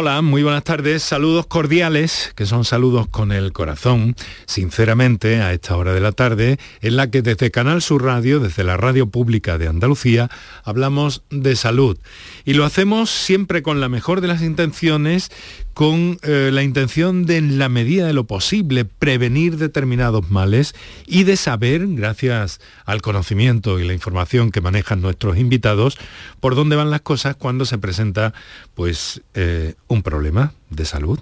[0.00, 1.02] Hola, muy buenas tardes.
[1.02, 4.14] Saludos cordiales, que son saludos con el corazón,
[4.46, 8.62] sinceramente, a esta hora de la tarde, en la que desde Canal Sur Radio, desde
[8.62, 10.30] la radio pública de Andalucía,
[10.62, 11.98] hablamos de salud.
[12.44, 15.32] Y lo hacemos siempre con la mejor de las intenciones,
[15.78, 20.74] con eh, la intención de, en la medida de lo posible, prevenir determinados males
[21.06, 25.96] y de saber, gracias al conocimiento y la información que manejan nuestros invitados,
[26.40, 28.34] por dónde van las cosas cuando se presenta
[28.74, 31.18] pues, eh, un problema de salud.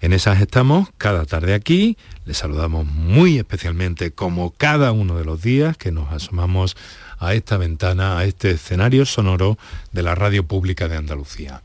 [0.00, 1.96] En esas estamos cada tarde aquí.
[2.26, 6.76] Les saludamos muy especialmente como cada uno de los días que nos asomamos
[7.18, 9.56] a esta ventana, a este escenario sonoro
[9.92, 11.62] de la radio pública de Andalucía.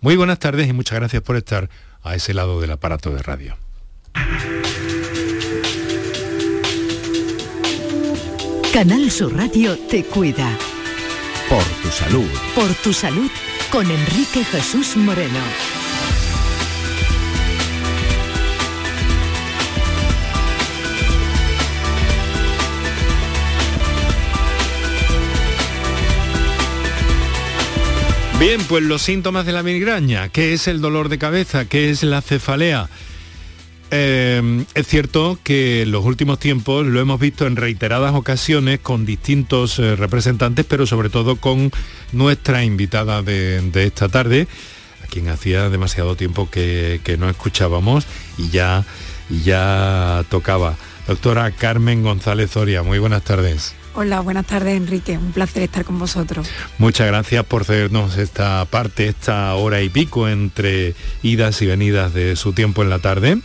[0.00, 1.68] Muy buenas tardes y muchas gracias por estar
[2.02, 3.56] a ese lado del aparato de radio.
[8.72, 10.50] Canal Sur Radio te cuida.
[11.48, 12.28] Por tu salud.
[12.54, 13.30] Por tu salud
[13.74, 15.40] con Enrique Jesús Moreno.
[28.38, 31.64] Bien, pues los síntomas de la migraña, ¿qué es el dolor de cabeza?
[31.64, 32.88] ¿Qué es la cefalea?
[33.96, 39.06] Eh, es cierto que en los últimos tiempos lo hemos visto en reiteradas ocasiones con
[39.06, 41.70] distintos eh, representantes, pero sobre todo con
[42.10, 44.48] nuestra invitada de, de, esta tarde,
[45.04, 48.04] a quien hacía demasiado tiempo que, que no escuchábamos
[48.36, 48.84] y ya,
[49.30, 50.74] y ya tocaba.
[51.06, 53.76] Doctora Carmen González Zoria, muy buenas tardes.
[53.94, 56.48] Hola, buenas tardes Enrique, un placer estar con vosotros.
[56.78, 62.34] Muchas gracias por cedernos esta parte, esta hora y pico entre idas y venidas de
[62.34, 63.38] su tiempo en la tarde.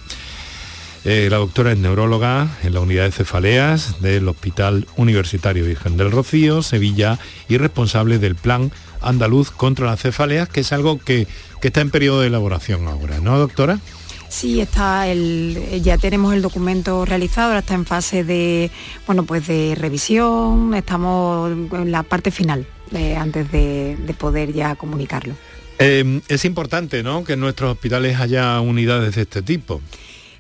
[1.05, 6.11] Eh, la doctora es neuróloga en la unidad de cefaleas del Hospital Universitario Virgen del
[6.11, 11.25] Rocío, Sevilla, y responsable del Plan Andaluz contra las cefaleas, que es algo que,
[11.61, 13.79] que está en periodo de elaboración ahora, ¿no, doctora?
[14.27, 18.69] Sí, está el, ya tenemos el documento realizado, ahora está en fase de,
[19.07, 24.75] bueno, pues de revisión, estamos en la parte final, eh, antes de, de, poder ya
[24.75, 25.33] comunicarlo.
[25.79, 29.81] Eh, es importante, ¿no?, que en nuestros hospitales haya unidades de este tipo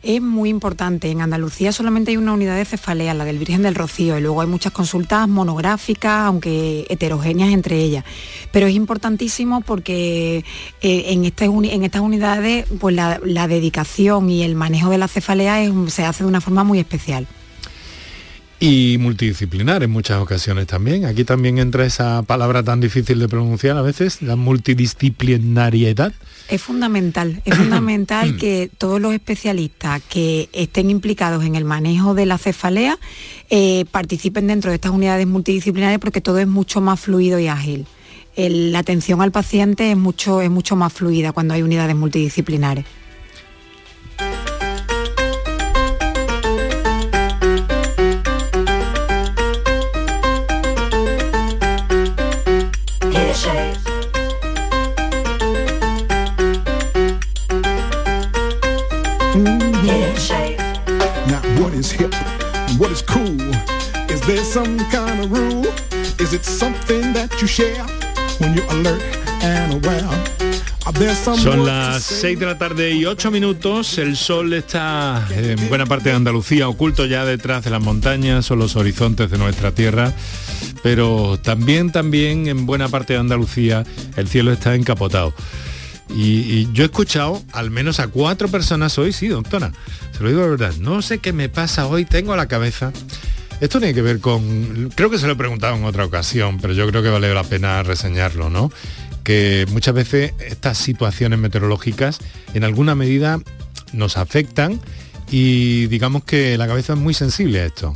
[0.03, 1.11] es muy importante.
[1.11, 4.41] En Andalucía solamente hay una unidad de cefalea, la del Virgen del Rocío, y luego
[4.41, 8.03] hay muchas consultas monográficas, aunque heterogéneas entre ellas.
[8.51, 10.43] Pero es importantísimo porque
[10.81, 15.59] eh, en, este, en, estas unidades pues la, dedicación y el manejo de la cefalea
[15.87, 17.27] se hace de una forma muy especial.
[18.61, 21.05] Y multidisciplinar en muchas ocasiones también.
[21.05, 26.11] Aquí también entra esa palabra tan difícil de pronunciar a veces, la multidisciplinariedad.
[26.49, 32.25] Es fundamental, es fundamental que todos los especialistas que estén implicados en el manejo de
[32.25, 32.99] la cefalea
[33.49, 37.85] eh, participen dentro de estas unidades multidisciplinarias porque todo es mucho más fluido y ágil.
[38.35, 42.83] El, la atención al paciente es mucho, es mucho más fluida cuando hay unidades multidisciplinares.
[62.79, 63.37] What is cool?
[64.09, 65.65] Is there some kind of rule?
[66.17, 67.85] Is it something that you share
[68.39, 69.03] when you're alert
[69.43, 70.07] and aware?
[71.13, 73.99] Son las 6 de la tarde y 8 minutos.
[73.99, 78.57] El sol está en buena parte de Andalucía, oculto ya detrás de las montañas, son
[78.57, 80.11] los horizontes de nuestra tierra.
[80.81, 83.83] Pero también, también en buena parte de Andalucía
[84.15, 85.33] el cielo está encapotado.
[86.09, 89.71] Y, yo he escuchado al menos a cuatro personas hoy, sí, doctora,
[90.11, 92.91] se lo digo de verdad, no sé qué me pasa hoy, tengo la cabeza.
[93.61, 96.73] Esto tiene que ver con, creo que se lo he preguntado en otra ocasión, pero
[96.73, 98.71] yo creo que vale la pena reseñarlo, ¿no?
[99.23, 102.19] Que muchas veces estas situaciones meteorológicas
[102.53, 103.39] en alguna medida
[103.91, 104.79] nos afectan
[105.29, 107.93] y digamos que la cabeza es muy sensible a esto.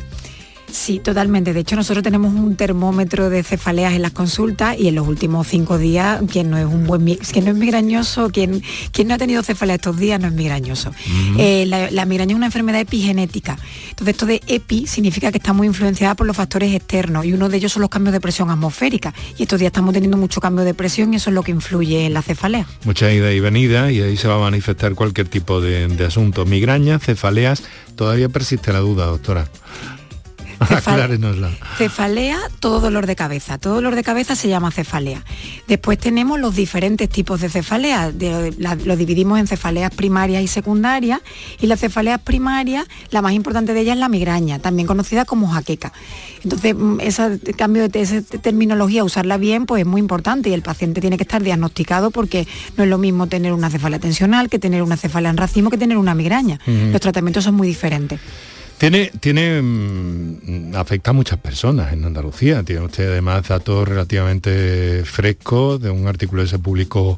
[0.74, 1.54] Sí, totalmente.
[1.54, 5.48] De hecho, nosotros tenemos un termómetro de cefaleas en las consultas y en los últimos
[5.48, 9.18] cinco días, quien no es un buen quien no es migrañoso, quien, quien no ha
[9.20, 10.92] tenido cefalea estos días no es migrañoso.
[11.38, 13.56] Eh, la, la, migraña es una enfermedad epigenética.
[13.90, 17.50] Entonces, esto de epi significa que está muy influenciada por los factores externos y uno
[17.50, 19.14] de ellos son los cambios de presión atmosférica.
[19.38, 22.08] Y estos días estamos teniendo mucho cambio de presión y eso es lo que influye
[22.08, 22.66] en la cefalea.
[22.84, 26.48] Mucha ida y venida y ahí se va a manifestar cualquier tipo de, de asunto.
[26.48, 27.62] Migraña, cefaleas,
[27.96, 29.48] todavía persiste la duda, doctora.
[31.78, 33.58] Cefalea, todo dolor de cabeza.
[33.58, 35.24] Todo dolor de cabeza se llama cefalea.
[35.68, 38.12] Después tenemos los diferentes tipos de cefalea.
[38.12, 41.22] De- la- lo dividimos en cefaleas primarias y secundarias.
[41.60, 45.48] Y las cefaleas primarias, la más importante de ellas es la migraña, también conocida como
[45.50, 45.94] jaqueca.
[46.44, 50.62] Entonces, mm, ese cambio de esa terminología, usarla bien, pues es muy importante y el
[50.62, 54.60] paciente tiene que estar diagnosticado porque no es lo mismo tener una cefalea tensional que
[54.60, 56.60] tener una cefalea en racimo que tener una migraña.
[56.92, 58.20] Los tratamientos son muy diferentes.
[58.78, 62.64] Tiene, tiene, mm, afecta a muchas personas en Andalucía.
[62.64, 67.18] Tiene usted además datos relativamente frescos de un artículo que se publicó.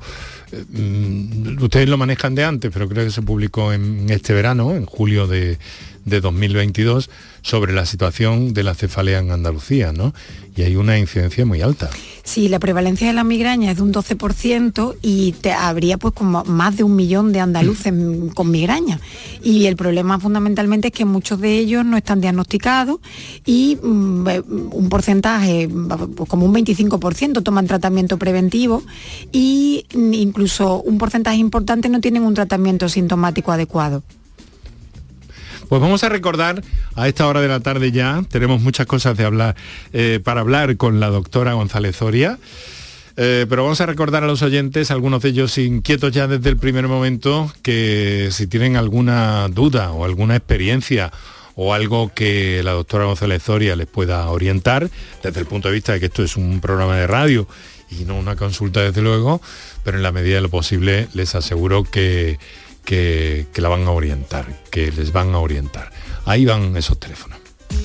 [0.52, 4.75] eh, mm, ustedes lo manejan de antes, pero creo que se publicó en este verano,
[4.75, 5.57] en julio de,
[6.06, 7.10] de 2022,
[7.46, 10.16] sobre la situación de la cefalea en Andalucía, ¿no?
[10.56, 11.92] Y hay una incidencia muy alta.
[12.24, 16.44] Sí, la prevalencia de la migraña es de un 12% y te, habría pues como
[16.46, 19.00] más de un millón de andaluces mm, con migraña.
[19.44, 22.98] Y el problema fundamentalmente es que muchos de ellos no están diagnosticados
[23.46, 25.70] y mm, eh, un porcentaje,
[26.18, 28.82] pues, como un 25% toman tratamiento preventivo
[29.32, 34.02] y mm, incluso un porcentaje importante no tienen un tratamiento sintomático adecuado.
[35.68, 36.62] Pues vamos a recordar
[36.96, 39.56] a esta hora de la tarde ya, tenemos muchas cosas de hablar
[39.94, 42.38] eh, para hablar con la doctora González Zoria.
[43.18, 46.58] Eh, pero vamos a recordar a los oyentes, algunos de ellos inquietos ya desde el
[46.58, 51.12] primer momento, que si tienen alguna duda o alguna experiencia
[51.56, 54.90] o algo que la doctora González Zoria les pueda orientar,
[55.24, 57.48] desde el punto de vista de que esto es un programa de radio
[57.90, 59.42] y no una consulta desde luego,
[59.84, 62.38] pero en la medida de lo posible les aseguro que,
[62.86, 65.92] que, la van a orientar, que les van a orientar.
[66.26, 67.40] Ahí van esos teléfonos.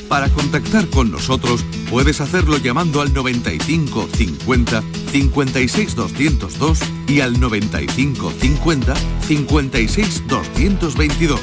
[0.08, 8.32] Para contactar con nosotros puedes hacerlo llamando al 95 50 56 202 y al 95
[8.41, 8.94] 50
[9.26, 11.41] 56 222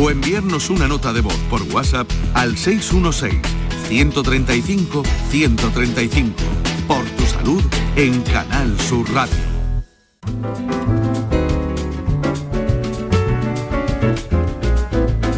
[0.00, 3.40] o enviarnos una nota de voz por WhatsApp al 616
[3.88, 6.32] 135 135.
[6.86, 7.62] Por tu salud
[7.96, 10.95] en Canal Sur Radio.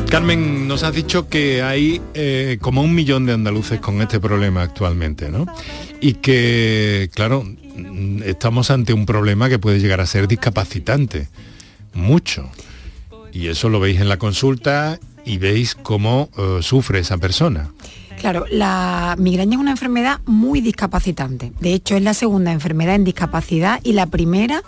[0.08, 4.62] Carmen, nos has dicho que hay eh, como un millón de andaluces con este problema
[4.62, 5.46] actualmente, ¿no?
[6.00, 7.44] Y que, claro,
[8.24, 11.28] estamos ante un problema que puede llegar a ser discapacitante,
[11.92, 12.48] mucho.
[13.32, 17.70] Y eso lo veis en la consulta y veis cómo eh, sufre esa persona.
[18.18, 21.52] Claro, la migraña es una enfermedad muy discapacitante.
[21.60, 24.62] De hecho, es la segunda enfermedad en discapacidad y la primera,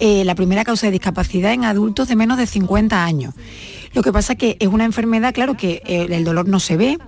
[0.00, 3.34] eh, la primera causa de discapacidad en adultos de menos de 50 años.
[3.96, 6.98] Lo que pasa que es una enfermedad, claro, que eh, el dolor no se ve,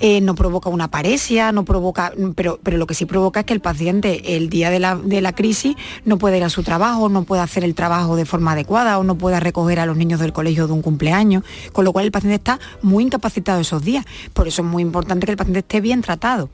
[0.00, 3.54] eh, no provoca una paresia, no provoca, pero, pero lo que sí provoca es que
[3.54, 5.74] el paciente el día de la, de la crisis
[6.04, 9.04] no puede ir a su trabajo, no puede hacer el trabajo de forma adecuada o
[9.04, 12.12] no puede recoger a los niños del colegio de un cumpleaños, con lo cual el
[12.12, 14.04] paciente está muy incapacitado esos días.
[14.34, 16.50] Por eso es muy importante que el paciente esté bien tratado.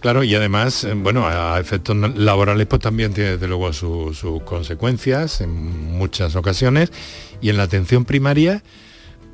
[0.00, 4.42] Claro, y además, eh, bueno, a efectos laborales pues también tiene desde luego su- sus
[4.42, 6.92] consecuencias en muchas ocasiones
[7.40, 8.62] y en la atención primaria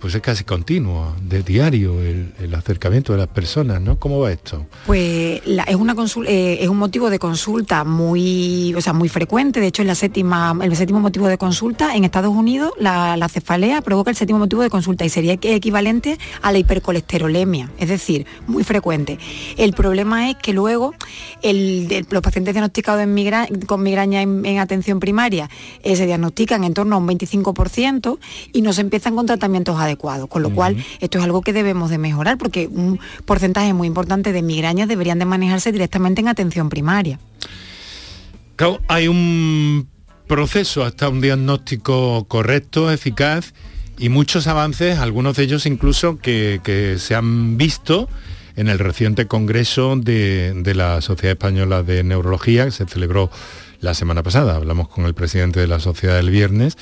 [0.05, 3.99] pues es casi continuo, de diario el, el acercamiento de las personas, ¿no?
[3.99, 4.67] ¿Cómo va esto?
[4.85, 9.09] Pues la- es, una consul- eh, es un motivo de consulta muy, o sea, muy
[9.09, 9.61] frecuente.
[9.61, 11.97] De hecho, es la séptima, el séptimo motivo de consulta.
[11.97, 16.19] En Estados Unidos, la, cefalea provoca el séptimo motivo de consulta y sería equ- equivalente
[16.43, 19.19] a la hipercolesterolemia, es decir, muy frecuente.
[19.57, 20.93] El problema es que luego
[21.41, 25.49] el- de- los pacientes diagnosticados en migra- con migraña en, en atención primaria
[25.83, 28.19] eh, se diagnostican en torno a un 25%
[28.53, 29.94] y no se empiezan con tratamientos adecuados.
[30.29, 34.33] Con lo cual, esto es algo que debemos de mejorar porque un porcentaje muy importante
[34.33, 37.19] de migrañas deberían de manejarse directamente en atención primaria.
[38.57, 39.89] Claro, hay un
[40.27, 43.53] proceso hasta un diagnóstico correcto, eficaz
[43.99, 48.09] y muchos avances, algunos de ellos incluso que, que se han visto
[48.57, 53.31] en el reciente congreso de, de la Sociedad Española de Neurología que se celebró
[53.81, 54.57] la semana pasada.
[54.57, 56.77] Hablamos con el presidente de la sociedad el viernes,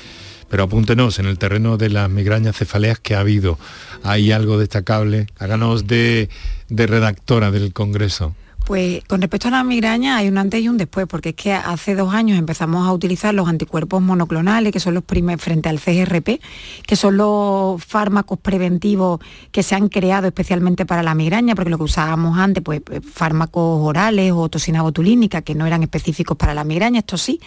[0.53, 3.57] pero apúntenos en el terreno de las migrañas cefaleas que ha habido.
[4.03, 5.25] ¿Hay algo destacable?
[5.39, 6.29] Háganos de,
[6.69, 8.35] de redactora del congreso.
[8.65, 11.51] Pues con respecto a la migraña hay un antes y un después, porque es que
[11.51, 15.79] hace dos años empezamos a utilizar los anticuerpos monoclonales, que son los primeros frente al
[15.79, 16.39] CGRP,
[16.87, 19.19] que son los fármacos preventivos
[19.51, 23.01] que se han creado especialmente para la migraña, porque lo que usábamos antes, pues eh,
[23.01, 27.41] fármacos orales o toxina botulínica, que no eran específicos para la migraña, esto sí.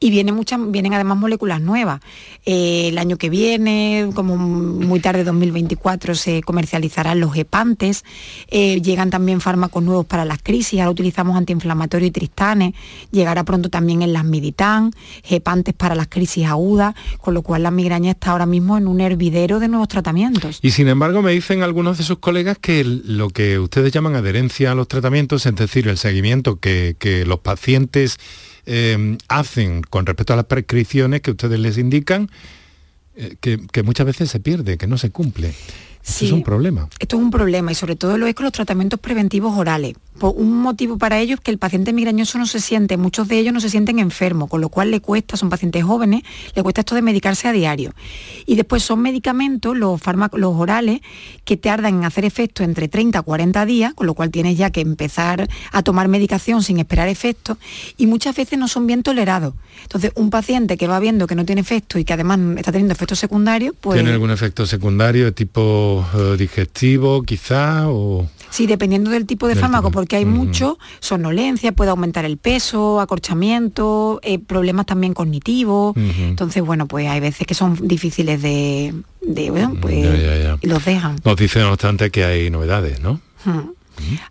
[0.00, 2.00] Y vienen muchas, vienen además moléculas nuevas.
[2.44, 8.04] Eh, el año que viene, como muy tarde 2024, se comercializarán los hepantes,
[8.48, 12.74] eh, llegan también fármacos nuevos para las crisis crisis, ahora utilizamos antiinflamatorio y tristanes,
[13.10, 14.90] llegará pronto también el lasmiditán,
[15.22, 19.02] gepantes para las crisis agudas, con lo cual la migraña está ahora mismo en un
[19.02, 20.58] hervidero de nuevos tratamientos.
[20.62, 24.72] Y sin embargo me dicen algunos de sus colegas que lo que ustedes llaman adherencia
[24.72, 26.96] a los tratamientos, es decir, el seguimiento que,
[27.26, 28.18] los pacientes
[28.64, 32.30] eh, hacen con respecto a las prescripciones que ustedes les indican,
[33.16, 35.54] eh, que muchas veces se pierde, que no se cumple.
[36.06, 36.88] Sí, es un problema.
[37.00, 39.94] Esto es un problema y sobre todo lo es con los tratamientos preventivos orales.
[40.20, 43.52] Un motivo para ello es que el paciente migrañoso no se siente, muchos de ellos
[43.52, 46.22] no se sienten enfermos, con lo cual le cuesta, son pacientes jóvenes,
[46.54, 47.92] le cuesta esto de medicarse a diario.
[48.46, 51.00] Y después son medicamentos, los fármacos, los orales,
[51.44, 54.70] que tardan en hacer efecto entre 30 a 40 días, con lo cual tienes ya
[54.70, 57.58] que empezar a tomar medicación sin esperar efecto,
[57.96, 59.54] y muchas veces no son bien tolerados.
[59.82, 62.92] Entonces, un paciente que va viendo que no tiene efecto y que además está teniendo
[62.92, 63.96] efectos secundarios, pues...
[63.96, 69.56] ¿Tiene algún efecto secundario de tipo eh, digestivo quizá o Sí, dependiendo del tipo de
[69.56, 75.96] fármaco, porque hay mucho, sonolencia, puede aumentar el peso, acorchamiento, eh, problemas también cognitivos.
[75.96, 78.94] Entonces, bueno, pues hay veces que son difíciles de,
[79.50, 81.16] bueno, pues los dejan.
[81.24, 83.20] Nos dice no obstante que hay novedades, ¿no?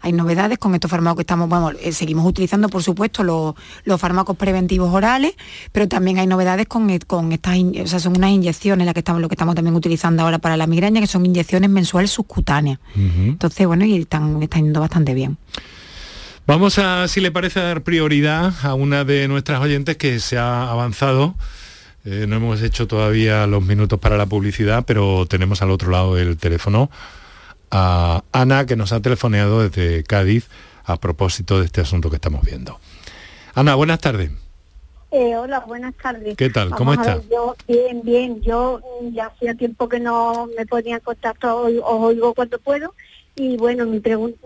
[0.01, 3.55] Hay novedades con estos fármacos que estamos, vamos, eh, seguimos utilizando, por supuesto, los,
[3.99, 5.35] fármacos preventivos orales,
[5.71, 8.99] pero también hay novedades con, eh, con estas, o sea, son unas inyecciones, las que
[8.99, 12.79] estamos, lo que estamos también utilizando ahora para la migraña, que son inyecciones mensuales subcutáneas.
[12.95, 15.37] Entonces, bueno, y están, están yendo bastante bien.
[16.47, 20.69] Vamos a, si le parece, dar prioridad a una de nuestras oyentes que se ha
[20.69, 21.35] avanzado.
[22.05, 26.19] Eh, no hemos hecho todavía los minutos para la publicidad, pero tenemos al otro lado
[26.19, 26.91] el teléfono
[27.77, 30.47] a Ana, que nos ha telefoneado desde Cádiz
[30.85, 32.79] a propósito de este asunto que estamos viendo.
[33.53, 34.31] Ana, buenas tardes.
[35.11, 36.37] Eh, hola, buenas tardes.
[36.37, 36.69] ¿Qué tal?
[36.71, 37.21] ¿Cómo estás?
[37.67, 38.41] bien, bien.
[38.41, 42.93] Yo mm, ya hacía tiempo que no me ponía en contacto, os oigo cuando puedo.
[43.35, 44.37] Y bueno, mi pregunta,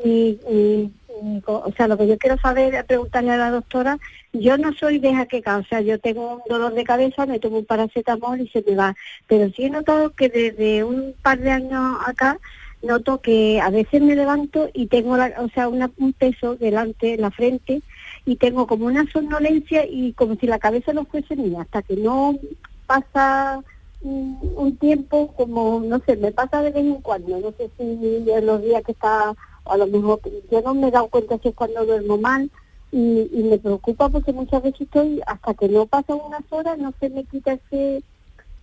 [1.46, 4.00] o sea, lo que yo quiero saber, es preguntarle a la doctora,
[4.34, 7.60] yo no soy de jaqueca, o sea, yo tengo un dolor de cabeza, me tomo
[7.60, 8.96] un paracetamol y se me va.
[9.28, 12.40] Pero sí he notado que desde un par de años acá
[12.82, 17.22] noto que a veces me levanto y tengo la, o sea, un peso delante en
[17.22, 17.82] la frente
[18.26, 21.96] y tengo como una somnolencia y como si la cabeza no fuese mía, hasta que
[21.96, 22.38] no
[22.86, 23.62] pasa
[24.02, 28.46] un, tiempo como, no sé, me pasa de vez en cuando, no sé si en
[28.46, 31.50] los días que está, o a lo mejor yo no me he dado cuenta si
[31.50, 32.50] es cuando duermo mal
[32.92, 36.94] y, y me preocupa porque muchas veces estoy, hasta que no pasan unas horas, no
[37.00, 38.04] se me quita ese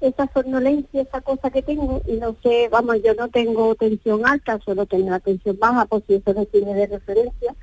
[0.08, 4.58] esa somnolencia, esa cosa que tengo, y no sé, vamos, yo no tengo tensión alta,
[4.64, 7.54] solo tengo la tensión baja, por si eso no tiene de referencia,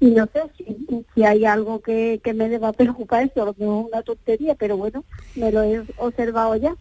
[0.00, 3.64] y no sé si, si hay algo que, que me deba preocupar eso, lo que
[3.64, 6.74] es una tontería, pero bueno, me lo he observado ya.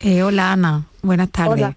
[0.00, 1.74] Eh, hola Ana, buenas tardes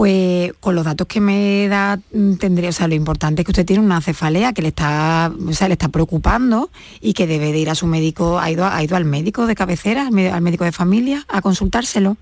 [0.00, 3.50] pues con los datos que me da mm, tendría, o sea, lo importante es que
[3.50, 6.70] usted tiene una cefalea que le está, o sea, le está preocupando
[7.02, 9.54] y que debe de ir a su médico, ha ido, ha ido al médico de
[9.54, 12.16] cabecera, al médico de familia, a consultárselo.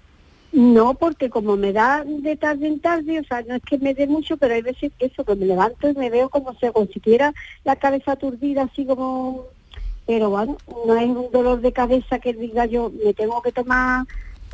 [0.50, 3.94] No, porque como me da de tarde en tarde, o sea, no es que me
[3.94, 6.66] dé mucho, pero hay veces que eso, que me levanto y me veo como, si,
[6.73, 7.32] como si tuviera
[7.62, 9.44] la cabeza aturdida, así como...
[10.04, 14.04] Pero bueno, no es un dolor de cabeza que diga yo, me tengo que tomar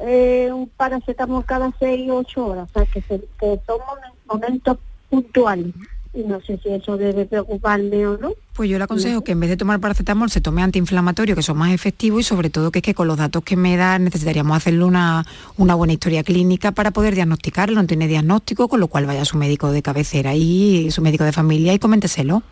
[0.00, 3.78] eh, un paracetamol cada 6 o 8 horas, o sea, que, se, que son
[4.26, 4.78] momentos
[5.10, 5.74] puntuales.
[6.12, 8.34] Y no sé si eso debe preocuparme o no.
[8.52, 11.56] Pues yo le aconsejo que en vez de tomar paracetamol se tome antiinflamatorio, que son
[11.56, 14.56] más efectivos y sobre todo que es que con los datos que me dan necesitaríamos
[14.56, 19.06] hacerle una, una buena historia clínica para poder diagnosticarlo, no tiene diagnóstico, con lo cual
[19.06, 22.44] vaya a su médico de cabecera y su médico de familia y coménteselo.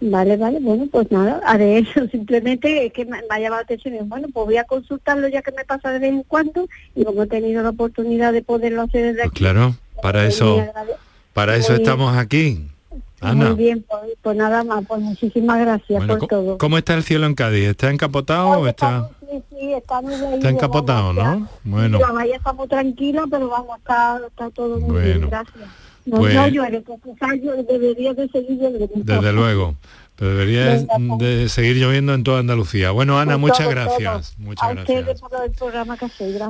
[0.00, 3.94] Vale, vale, bueno, pues nada, haré eso, simplemente es que me, ha llamado la atención
[3.94, 7.04] y bueno, pues voy a consultarlo ya que me pasa de vez en cuando y
[7.04, 9.38] como he tenido la oportunidad de poderlo hacer desde pues aquí.
[9.38, 10.64] claro, para pues eso,
[11.32, 12.68] para eso estamos aquí.
[13.20, 16.58] Muy bien, pues, pues, nada más, pues muchísimas gracias por todo.
[16.58, 17.68] ¿Cómo está el cielo en Cádiz?
[17.68, 19.10] ¿Está encapotado o está...?
[19.28, 21.48] Sí, sí, está, muy está encapotado, ¿no?
[21.64, 21.98] Bueno.
[21.98, 25.68] La está muy tranquila, pero vamos, está, está todo muy bien, gracias.
[26.08, 28.88] No, pues, yo debería de seguir lloviendo.
[28.94, 29.76] Desde luego.
[30.16, 30.84] Pero debería
[31.18, 32.90] de seguir lloviendo en toda Andalucía.
[32.90, 34.34] Bueno, Ana, muchas gracias.
[34.38, 35.20] Muchas gracias.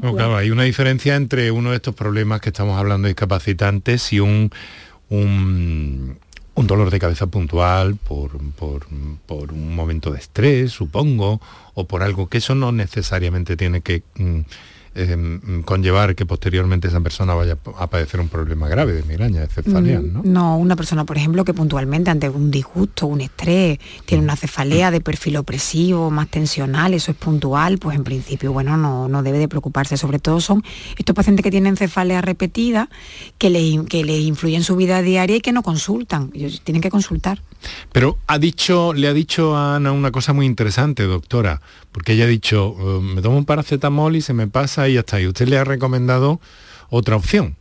[0.01, 4.21] claro, hay una diferencia entre uno de estos problemas que estamos hablando de discapacitantes y
[4.21, 4.51] un,
[5.11, 6.19] un,
[6.55, 8.87] dolor de cabeza puntual por, por,
[9.27, 11.41] por, un momento de estrés, supongo,
[11.75, 14.41] o por algo que eso no necesariamente tiene que mm,
[14.99, 19.47] em, conllevar que posteriormente esa persona vaya a padecer un problema grave de migraña, de
[19.47, 20.23] cefalea, Mm, ¿no?
[20.25, 24.91] No, una persona, por ejemplo, que puntualmente ante un disgusto, un estrés, tiene una cefalea
[24.91, 29.39] de perfil opresivo, más tensional, eso es puntual, pues en principio, bueno, no, no debe
[29.39, 29.97] de preocuparse.
[29.97, 30.63] Sobre todo son
[30.97, 32.89] estos pacientes que tienen cefalea repetida,
[33.39, 36.31] que les, que les influye en su vida diaria y que no consultan.
[36.35, 37.43] Ellos tienen que consultar.
[37.93, 41.61] Pero ha dicho, le ha dicho a Ana una cosa muy interesante, doctora,
[41.93, 45.21] porque ella ha dicho, "Eh, me tomo un paracetamol y se me pasa y está.
[45.21, 46.41] Y usted le ha recomendado
[46.91, 47.58] otra opción.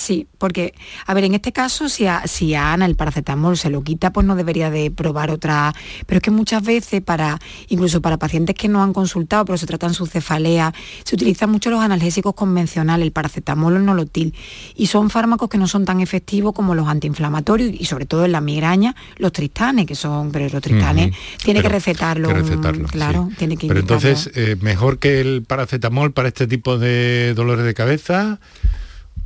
[0.00, 0.72] Sí, porque,
[1.06, 4.14] a ver, en este caso, si a, si a Ana el paracetamol se lo quita,
[4.14, 5.74] pues no debería de probar otra.
[6.06, 7.38] Pero es que muchas veces, para,
[7.68, 10.72] incluso para pacientes que no han consultado, pero se tratan su cefalea,
[11.04, 14.34] se utilizan mucho los analgésicos convencionales, el paracetamol o el nolotil.
[14.74, 18.32] Y son fármacos que no son tan efectivos como los antiinflamatorios y sobre todo en
[18.32, 21.14] la migraña, los tristanes, que son, pero los tristanes
[21.44, 22.28] tiene que recetarlo.
[22.28, 23.36] que un- recetarlo, claro, sí.
[23.36, 24.08] tiene que Pero indicarlo.
[24.08, 28.40] entonces, eh, mejor que el paracetamol para este tipo de dolores de cabeza,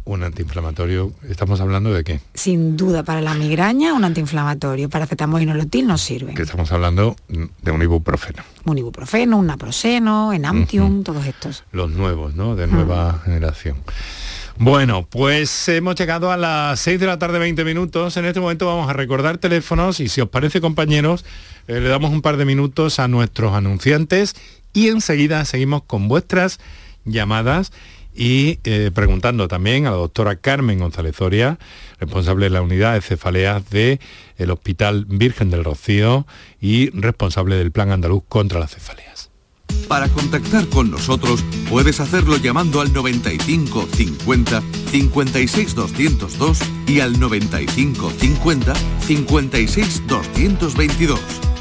[0.04, 2.20] un antiinflamatorio, estamos hablando de qué?
[2.34, 4.90] Sin duda, para la migraña, un antiinflamatorio.
[4.90, 6.34] Paracetamol y nolotil no sirven.
[6.34, 8.42] Que estamos hablando de un ibuprofeno.
[8.66, 11.64] un ibuprofeno, un naproxeno, enantium, todos estos.
[11.72, 12.54] los nuevos, ¿no?
[12.54, 13.76] De nueva generación.
[14.56, 18.16] Bueno, pues hemos llegado a las 6 de la tarde, 20 minutos.
[18.16, 21.24] En este momento vamos a recordar teléfonos y si os parece, compañeros,
[21.66, 24.36] eh, le damos un par de minutos a nuestros anunciantes
[24.72, 26.60] y enseguida seguimos con vuestras
[27.04, 27.72] llamadas
[28.14, 31.58] y eh, preguntando también a la doctora Carmen González Zoria,
[31.98, 36.26] responsable de la unidad de cefaleas del Hospital Virgen del Rocío
[36.60, 39.30] y responsable del Plan Andaluz contra las cefaleas.
[39.88, 48.10] Para contactar con nosotros puedes hacerlo llamando al 95 50 56 202 y al 95
[48.10, 51.53] 50 56 222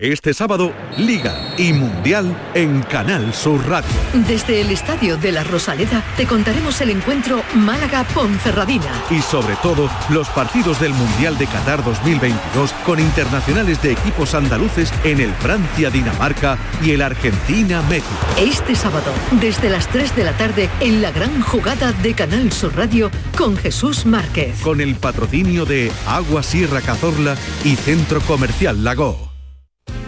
[0.00, 3.90] Este sábado, Liga y Mundial en Canal Sur Radio.
[4.26, 8.90] Desde el Estadio de la Rosaleda te contaremos el encuentro Málaga-Ponferradina.
[9.10, 14.90] Y sobre todo, los partidos del Mundial de Qatar 2022 con internacionales de equipos andaluces
[15.04, 18.08] en el Francia-Dinamarca y el Argentina-México.
[18.38, 22.74] Este sábado, desde las 3 de la tarde, en la gran jugada de Canal Sur
[22.74, 24.62] Radio con Jesús Márquez.
[24.62, 29.29] Con el patrocinio de Agua Sierra Cazorla y Centro Comercial Lago.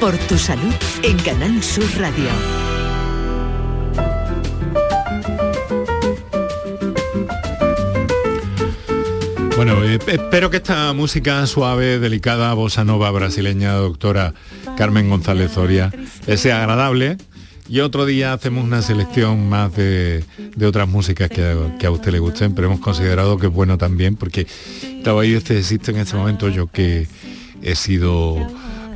[0.00, 2.28] Por tu salud en Canal Sur Radio.
[9.56, 14.34] Bueno, eh, espero que esta música suave, delicada, bossa nova brasileña, doctora
[14.76, 15.90] Carmen González Zoria,
[16.26, 17.16] le sea agradable.
[17.68, 20.24] Y otro día hacemos una selección más de,
[20.62, 24.46] otras músicas que a usted le gusten, pero hemos considerado que es bueno también, porque
[24.82, 27.08] estaba ahí este existe en este momento yo que
[27.62, 28.46] he sido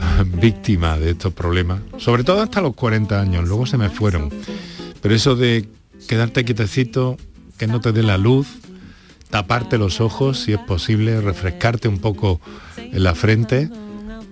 [0.40, 4.30] víctima de estos problemas, sobre todo hasta los 40 años, luego se me fueron.
[5.00, 5.68] Pero eso de
[6.08, 7.16] quedarte quietecito,
[7.58, 8.48] que no te dé la luz,
[9.30, 12.40] taparte los ojos si es posible, refrescarte un poco
[12.76, 13.70] en la frente,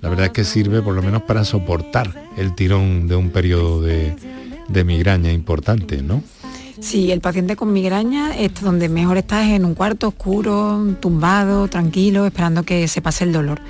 [0.00, 3.82] la verdad es que sirve por lo menos para soportar el tirón de un periodo
[3.82, 4.14] de,
[4.68, 6.22] de migraña importante, ¿no?
[6.80, 11.68] Sí, el paciente con migraña es donde mejor está es en un cuarto oscuro, tumbado,
[11.68, 13.60] tranquilo, esperando que se pase el dolor.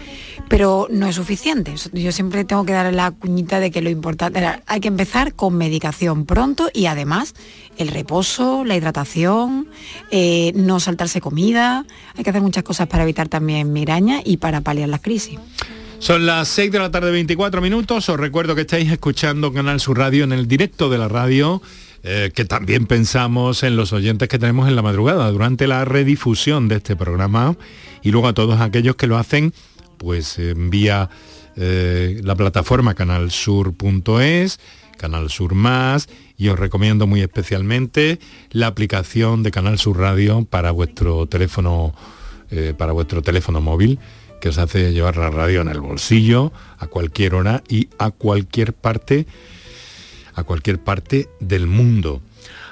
[0.49, 1.75] Pero no es suficiente.
[1.93, 5.57] Yo siempre tengo que dar la cuñita de que lo importante hay que empezar con
[5.57, 7.35] medicación pronto y además
[7.79, 9.69] el reposo, la hidratación,
[10.11, 11.87] eh, no saltarse comida.
[12.17, 15.39] Hay que hacer muchas cosas para evitar también migraña y para paliar las crisis.
[15.99, 18.09] Son las 6 de la tarde 24 minutos.
[18.09, 21.61] Os recuerdo que estáis escuchando Canal Sur Radio en el directo de la radio.
[22.05, 26.69] Eh, que también pensamos en los oyentes que tenemos en la madrugada durante la redifusión
[26.69, 27.57] de este programa
[28.03, 29.53] y luego a todos aquellos que lo hacen
[29.97, 31.11] pues vía
[31.57, 34.61] eh, la plataforma canalsur.es,
[34.97, 38.21] Canal Sur Más y os recomiendo muy especialmente
[38.53, 41.95] la aplicación de Canal Sur Radio para vuestro teléfono
[42.53, 43.99] eh, para vuestro teléfono móvil
[44.41, 48.73] que os hace llevar la radio en el bolsillo a cualquier hora y a cualquier
[48.73, 49.27] parte,
[50.39, 52.23] a cualquier parte del mundo.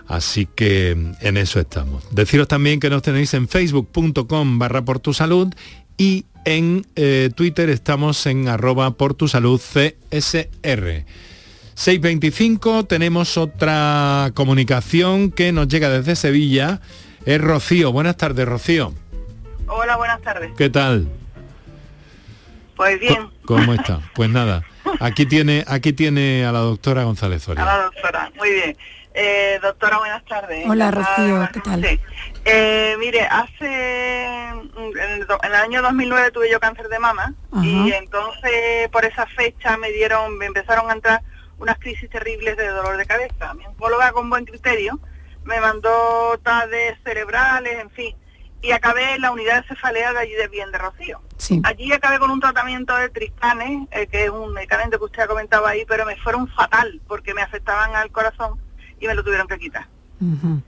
[0.06, 2.04] Así que en eso estamos.
[2.12, 5.52] Deciros también que nos tenéis en facebook.com barra por tu salud
[5.98, 11.04] y en eh, Twitter estamos en arroba por tu salud CSR.
[11.74, 16.80] 625 tenemos otra comunicación que nos llega desde Sevilla.
[17.26, 17.90] Es Rocío.
[17.90, 18.94] Buenas tardes, Rocío.
[19.66, 20.52] Hola, buenas tardes.
[20.56, 21.08] ¿Qué tal?
[22.76, 23.28] Pues bien.
[23.44, 24.00] ¿Cómo está?
[24.14, 24.64] Pues nada,
[25.00, 27.62] aquí tiene, aquí tiene a la doctora González Soria.
[27.62, 28.76] A la doctora, muy bien.
[29.14, 30.66] Eh, doctora, buenas tardes.
[30.68, 32.00] Hola, Rocío, ¿qué tal?
[32.44, 38.88] Eh, mire, hace, mm, en el, año 2009 tuve yo cáncer de mama y entonces
[38.92, 41.22] por esa fecha me dieron, me empezaron a entrar
[41.58, 43.54] unas crisis terribles de dolor de cabeza.
[43.54, 45.00] Mi oncóloga con buen criterio
[45.44, 48.16] me mandó tades cerebrales, en fin
[48.66, 51.20] y acabé en la unidad de cefalea de allí de Bien de Rocío.
[51.62, 55.26] Allí acabé con un tratamiento de tristanes, eh, que es un medicamento que usted ha
[55.28, 58.58] comentado ahí, pero me fueron fatal porque me afectaban al corazón
[58.98, 59.86] y me lo tuvieron que quitar.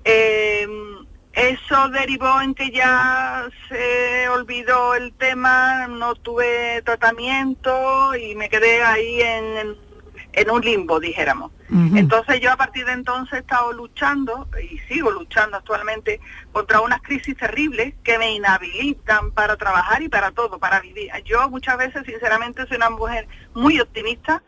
[0.04, 8.48] Em, eso derivó en que ya se olvidó el tema, no tuve tratamiento y me
[8.48, 9.76] quedé ahí en en
[10.50, 11.52] un limbo, dijéramos.
[11.94, 16.20] Entonces yo a partir de entonces he estado luchando, y sigo luchando actualmente,
[16.52, 21.10] contra unas crisis terribles que me inhabilitan para trabajar y para todo, para vivir.
[21.24, 24.42] Yo muchas veces, sinceramente, soy una mujer muy optimista,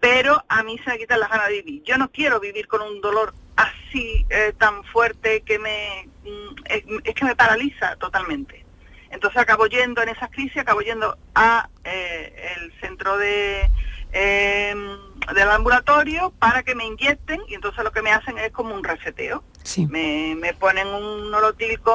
[0.00, 1.82] pero a mí se me quitan las ganas de vivir.
[1.84, 7.14] Yo no quiero vivir con un dolor así eh, tan fuerte que me mm, es,
[7.14, 8.64] que me paraliza totalmente.
[9.10, 13.70] Entonces acabo yendo en esas crisis, acabo yendo a eh, el centro de
[14.18, 14.74] eh,
[15.34, 18.82] del ambulatorio para que me inyecten y entonces lo que me hacen es como un
[18.82, 19.44] reseteo.
[19.88, 21.94] Me, ponen un nolotil con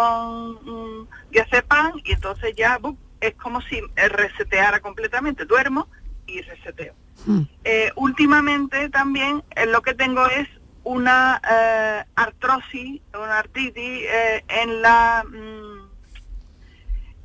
[0.68, 2.80] un diazepam y entonces ya
[3.22, 5.46] es como si reseteara completamente.
[5.46, 5.88] Duermo
[6.28, 6.94] y reseteo.
[7.26, 7.44] Hmm.
[7.64, 10.48] Eh, últimamente también eh, lo que tengo es
[10.84, 14.06] una eh, artrosis, una artritis
[14.48, 15.92] en la mm,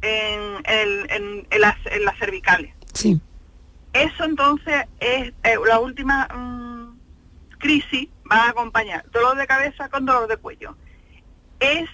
[0.03, 2.73] en, en, en, las, en las cervicales.
[2.93, 3.21] Sí.
[4.03, 6.99] Eso entonces es eh, la última mm,
[7.59, 10.77] crisis, va a acompañar dolor de cabeza con dolor de cuello.
[11.61, 11.89] Es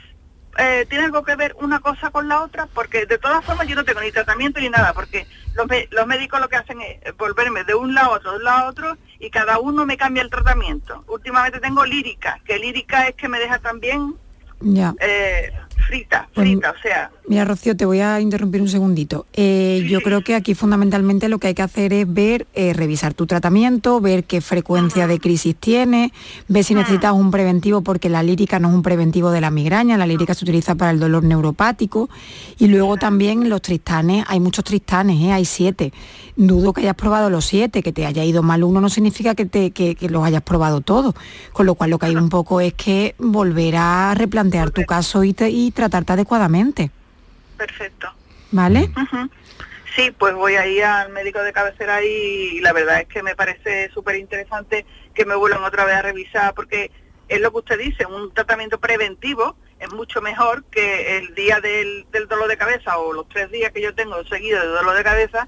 [0.58, 3.74] eh, tiene algo que ver una cosa con la otra, porque de todas formas yo
[3.74, 7.64] no tengo ni tratamiento ni nada, porque los, los médicos lo que hacen es volverme
[7.64, 10.22] de un lado a otro, de un lado a otro, y cada uno me cambia
[10.22, 11.04] el tratamiento.
[11.08, 14.14] Últimamente tengo lírica, que lírica es que me deja también
[14.60, 14.94] ya.
[15.00, 15.52] Eh,
[15.88, 17.10] frita, pues frita, o sea...
[17.28, 19.26] Mira, Rocío, te voy a interrumpir un segundito.
[19.32, 23.14] Eh, yo creo que aquí fundamentalmente lo que hay que hacer es ver, eh, revisar
[23.14, 26.12] tu tratamiento, ver qué frecuencia de crisis tiene,
[26.48, 29.96] ver si necesitas un preventivo, porque la lírica no es un preventivo de la migraña,
[29.96, 32.10] la lírica se utiliza para el dolor neuropático,
[32.58, 35.30] y luego también los tristanes, hay muchos tristanes, ¿eh?
[35.30, 35.92] hay siete.
[36.34, 39.46] Dudo que hayas probado los siete, que te haya ido mal uno no significa que,
[39.46, 41.14] te, que, los hayas probado todos,
[41.52, 45.22] con lo cual lo que hay un poco es que volver a replantear tu caso
[45.22, 46.90] y, y tratarte adecuadamente.
[47.66, 48.12] Perfecto.
[48.50, 48.90] ¿Vale?
[49.94, 53.36] Sí, pues voy a ir al médico de cabecera y, la verdad es que me
[53.36, 56.90] parece súper interesante que me vuelvan otra vez a revisar porque
[57.28, 62.04] es lo que usted dice, un tratamiento preventivo es mucho mejor que el día del,
[62.10, 65.04] del dolor de cabeza o los tres días que yo tengo seguidos de dolor de
[65.04, 65.46] cabeza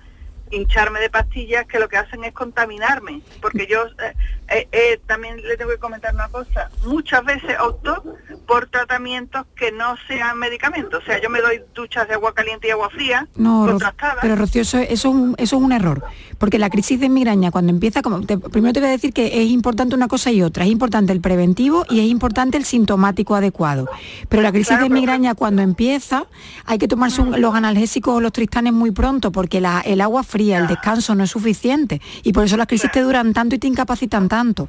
[0.54, 4.14] hincharme de pastillas que lo que hacen es contaminarme, porque yo eh,
[4.48, 8.02] eh, eh, también le tengo que comentar una cosa, muchas veces opto
[8.46, 12.68] por tratamientos que no sean medicamentos, o sea, yo me doy duchas de agua caliente
[12.68, 13.78] y agua fría, no,
[14.20, 16.02] pero Rocío, eso, es un, eso es un error,
[16.38, 19.48] porque la crisis de migraña cuando empieza, como primero te voy a decir que es
[19.50, 23.88] importante una cosa y otra, es importante el preventivo y es importante el sintomático adecuado,
[24.28, 26.26] pero la crisis de migraña cuando empieza
[26.64, 30.43] hay que tomarse los analgésicos o los tristanes muy pronto, porque la, el agua fría,
[30.52, 33.66] el descanso no es suficiente y por eso las crisis te duran tanto y te
[33.66, 34.68] incapacitan tanto.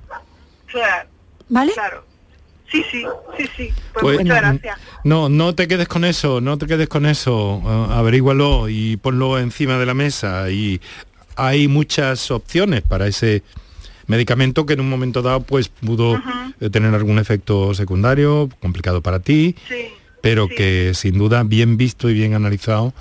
[0.67, 1.09] Claro,
[1.49, 1.73] ¿vale?
[1.73, 2.03] Claro.
[2.71, 3.05] Sí, sí,
[3.37, 3.73] sí, sí.
[3.93, 4.77] Pues, Pues, muchas gracias.
[5.03, 7.57] No, no te quedes con eso, no te quedes con eso.
[7.57, 10.49] Uh, averígualo y ponlo encima de la mesa.
[10.49, 10.81] Y
[11.35, 13.43] hay muchas opciones para ese
[14.07, 16.21] medicamento que en un momento dado pues pudo
[16.59, 19.55] eh, tener algún efecto secundario complicado para ti,
[20.21, 22.93] pero que sin duda bien visto y bien analizado,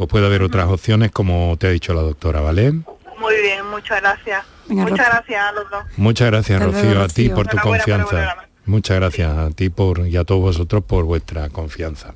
[0.00, 2.72] pues puede haber otras opciones como te ha dicho la doctora, ¿vale?
[2.72, 4.46] Muy bien, muchas gracias.
[4.66, 5.84] Venga, muchas gracias a los dos.
[5.98, 8.36] Muchas gracias, Rocío, luego, a ti por tu confianza.
[8.64, 12.14] Muchas gracias a ti por, y a todos vosotros por vuestra confianza.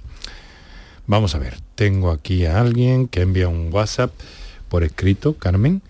[1.07, 4.13] Vamos a ver, tengo aquí a alguien que envía un WhatsApp
[4.71, 5.83] por escrito, Carmen,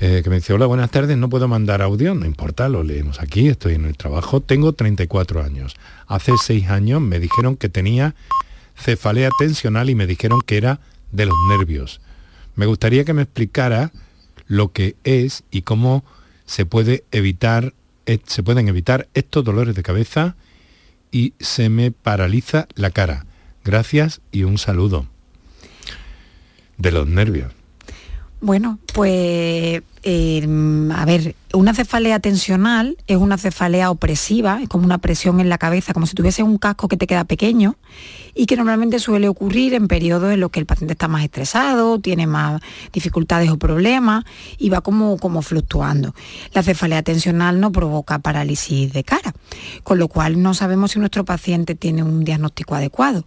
[0.00, 3.18] eh, que me dice, hola, buenas tardes, no puedo mandar audio, no importa, lo leemos
[3.22, 5.74] aquí, estoy en el trabajo, tengo 34 años.
[6.06, 8.14] Hace seis años me dijeron que tenía
[8.76, 10.80] cefalea tensional y me dijeron que era
[11.12, 12.00] de los nervios.
[12.56, 13.92] Me gustaría que me explicara
[14.46, 16.04] lo que es y cómo
[16.46, 17.74] se puede evitar
[18.08, 20.34] eh, se pueden evitar estos dolores de cabeza
[21.12, 23.26] y se me paraliza la cara.
[23.64, 25.06] Gracias y un saludo.
[26.78, 27.52] De los nervios.
[28.40, 34.96] Bueno, pues eh, a ver, una cefalea tensional es una cefalea opresiva, es como una
[34.96, 37.76] presión en la cabeza, como si tuviese un casco que te queda pequeño
[38.34, 41.98] y que normalmente suele ocurrir en periodos en los que el paciente está más estresado,
[41.98, 44.24] tiene más dificultades o problemas
[44.58, 46.14] y va como, como fluctuando.
[46.54, 49.34] La cefalea tensional no provoca parálisis de cara,
[49.82, 53.24] con lo cual no sabemos si nuestro paciente tiene un diagnóstico adecuado.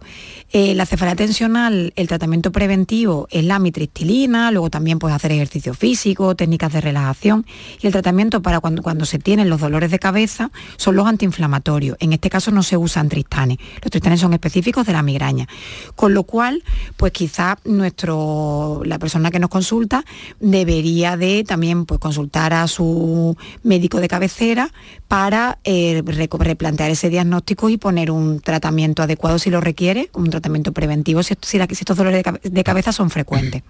[0.52, 5.74] Eh, la cefalea tensional, el tratamiento preventivo es la amitriptilina, luego también puedes hacer ejercicio
[5.74, 7.46] físico, técnicas de relajación
[7.80, 11.96] y el tratamiento para cuando, cuando se tienen los dolores de cabeza son los antiinflamatorios.
[12.00, 13.58] En este caso no se usan tristanes.
[13.82, 15.48] Los tristanes son específicos de la migraña.
[15.94, 16.62] Con lo cual,
[16.96, 20.04] pues quizá nuestro, la persona que nos consulta
[20.40, 24.70] debería de también pues, consultar a su médico de cabecera
[25.12, 30.72] para eh, replantear ese diagnóstico y poner un tratamiento adecuado si lo requiere, un tratamiento
[30.72, 33.62] preventivo si, estos dolores de, cabe- de cabeza son frecuentes.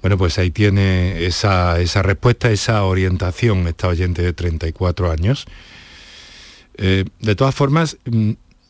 [0.00, 5.44] Bueno, pues ahí tiene esa, respuesta, esa orientación, esta oyente de 34 años.
[6.78, 8.30] Eh, de todas formas, mm,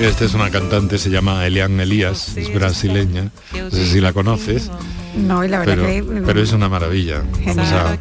[0.00, 3.30] Esta es una cantante, se llama Elian Elías, es brasileña.
[3.54, 4.70] No sé si la conoces.
[5.14, 6.22] No, y la verdad pero, que...
[6.24, 7.22] pero es una maravilla.
[7.44, 7.98] Vamos a,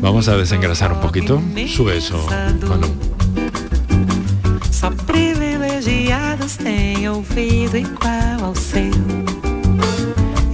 [0.00, 1.42] vamos a desengrasar un poquito.
[1.66, 2.24] Sube eso,
[2.68, 2.86] Manu.
[4.70, 8.92] Só privilegiados têm ouvido igual ao seu.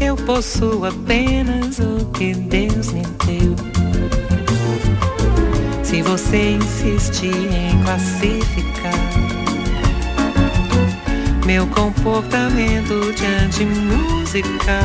[0.01, 3.55] Eu possuo apenas o que Deus me deu.
[5.85, 9.26] Se você insistir em classificar
[11.47, 14.85] meu comportamento diante musical.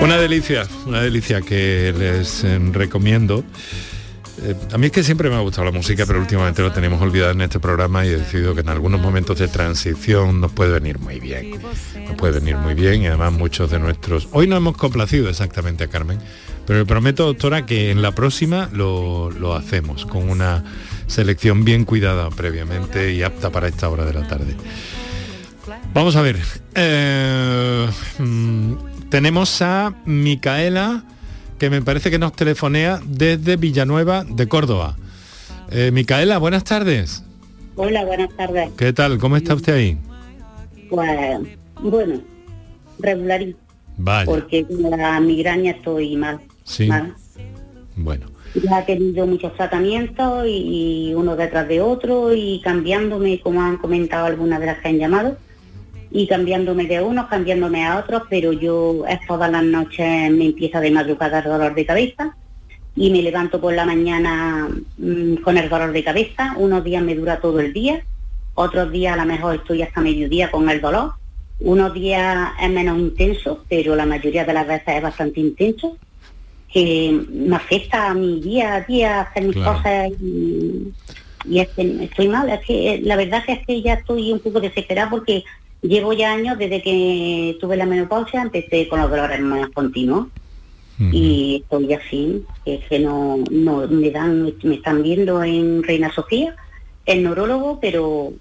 [0.00, 3.42] Una delicia, una delicia que les eh, recomiendo.
[4.42, 7.02] Eh, a mí es que siempre me ha gustado la música, pero últimamente lo tenemos
[7.02, 10.72] olvidado en este programa y he decidido que en algunos momentos de transición nos puede
[10.72, 11.60] venir muy bien.
[12.06, 14.28] Nos puede venir muy bien y además muchos de nuestros...
[14.30, 16.18] Hoy no hemos complacido exactamente a Carmen,
[16.64, 20.62] pero le prometo, doctora, que en la próxima lo, lo hacemos con una
[21.12, 24.56] selección bien cuidada previamente y apta para esta hora de la tarde.
[25.94, 26.38] Vamos a ver.
[26.74, 27.86] eh,
[28.18, 28.74] mm,
[29.10, 31.04] tenemos a Micaela,
[31.58, 34.96] que me parece que nos telefonea desde Villanueva de Córdoba.
[35.70, 37.22] Eh, Micaela, buenas tardes.
[37.76, 38.70] Hola, buenas tardes.
[38.76, 39.18] ¿Qué tal?
[39.18, 39.98] ¿Cómo está usted ahí?
[40.90, 41.40] Pues,
[41.80, 42.20] bueno,
[42.98, 43.44] regular,
[43.96, 46.40] Vaya, porque con la migraña estoy mal.
[46.64, 46.86] sí.
[46.86, 47.14] mal.
[47.96, 53.78] Bueno, Ya he tenido muchos tratamientos y, uno detrás de otro y cambiándome, como han
[53.78, 55.36] comentado algunas de las que han llamado,
[56.10, 60.90] y cambiándome de unos, cambiándome a otros, pero yo todas las noches me empieza de
[60.90, 62.36] madrugada el dolor de cabeza
[62.94, 66.54] y me levanto por la mañana mm, con el dolor de cabeza.
[66.58, 68.04] Unos días me dura todo el día,
[68.54, 71.12] otros días a lo mejor estoy hasta mediodía con el dolor.
[71.60, 75.96] Unos días es menos intenso, pero la mayoría de las veces es bastante intenso,
[76.72, 79.76] que me afecta a mi día a día, hacer mis Claro.
[79.76, 80.92] cosas y,
[81.44, 82.48] y es que estoy mal.
[82.48, 85.44] Es que eh, la verdad es que ya estoy un poco desesperada porque
[85.82, 90.28] llevo ya años desde que tuve la menopausia, empecé con los dolores más continuos.
[90.98, 96.54] y estoy así, es que no, no me dan, me están viendo en Reina Sofía,
[97.06, 98.32] el neurólogo, pero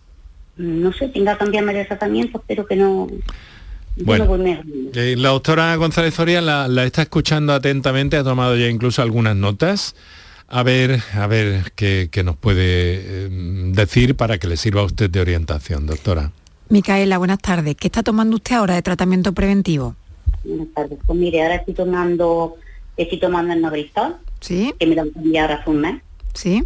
[0.57, 3.07] no sé, tenga que cambiarme de tratamiento, espero que no.
[4.03, 4.37] Bueno.
[4.93, 9.35] Eh, la doctora González Soria la, la está escuchando atentamente, ha tomado ya incluso algunas
[9.35, 9.95] notas.
[10.47, 13.29] A ver, a ver qué, qué nos puede eh,
[13.73, 16.31] decir para que le sirva a usted de orientación, doctora.
[16.69, 17.75] Micaela, buenas tardes.
[17.75, 19.95] ¿Qué está tomando usted ahora de tratamiento preventivo?
[20.43, 20.99] Buenas tardes.
[21.05, 22.55] Pues mire, ahora estoy tomando,
[22.97, 24.73] estoy tomando el Nobristal, ¿Sí?
[24.79, 26.01] que me lo han hace un mes,
[26.33, 26.63] ¿Sí?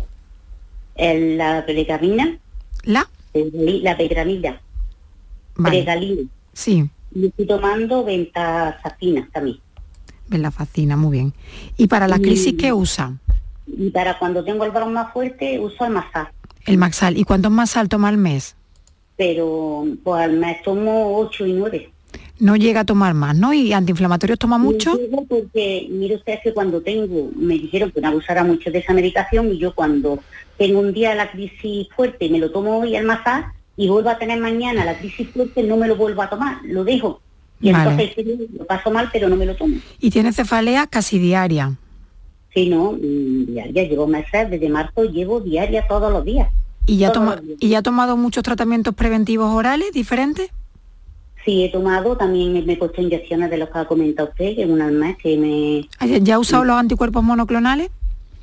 [0.95, 2.38] el, la pregamina,
[2.84, 3.08] ¿La?
[3.34, 4.62] el- la pregamina,
[5.58, 5.78] Vale.
[5.84, 6.21] pregalina,
[6.54, 9.58] Sí, y estoy tomando ventasacinas también.
[10.30, 11.34] la fascina, muy bien.
[11.78, 13.13] ¿Y para la Y- crisis qué usa?
[13.67, 16.28] Y para cuando tengo el varón más fuerte uso el masal,
[16.67, 17.17] El Maxal.
[17.17, 18.56] ¿Y cuántos Maxal toma al mes?
[19.17, 21.89] pero pues al mes tomo 8 y 9.
[22.39, 23.54] No llega a tomar más, ¿no?
[23.54, 24.99] ¿Y antiinflamatorios toma mucho?
[25.30, 29.54] Porque, mire usted que cuando tengo, me dijeron que no abusara mucho de esa medicación
[29.54, 30.19] y yo cuando
[30.58, 33.45] tengo un día la crisis fuerte me lo tomo hoy al masar
[33.77, 36.83] y vuelvo a tener mañana la crisis fuerte no me lo vuelvo a tomar, lo
[36.83, 37.21] dejo.
[37.61, 37.91] Y Vale.
[37.91, 39.77] entonces sí, lo paso mal pero no me lo tomo.
[39.99, 41.75] Y tiene cefalea casi diaria.
[42.53, 46.49] Si no, mm, diaria, llevo meses, desde marzo llevo diaria todos los días.
[46.85, 47.41] ¿Y ya, toma.
[47.59, 50.51] ¿Y ya ha tomado muchos tratamientos preventivos orales diferentes?
[51.43, 54.63] Sí, he tomado, también me he puesto inyecciones de los que ha comentado usted, que
[54.63, 56.07] es una mes que me...
[56.07, 57.91] ¿Ya ya ha usado los anticuerpos monoclonales?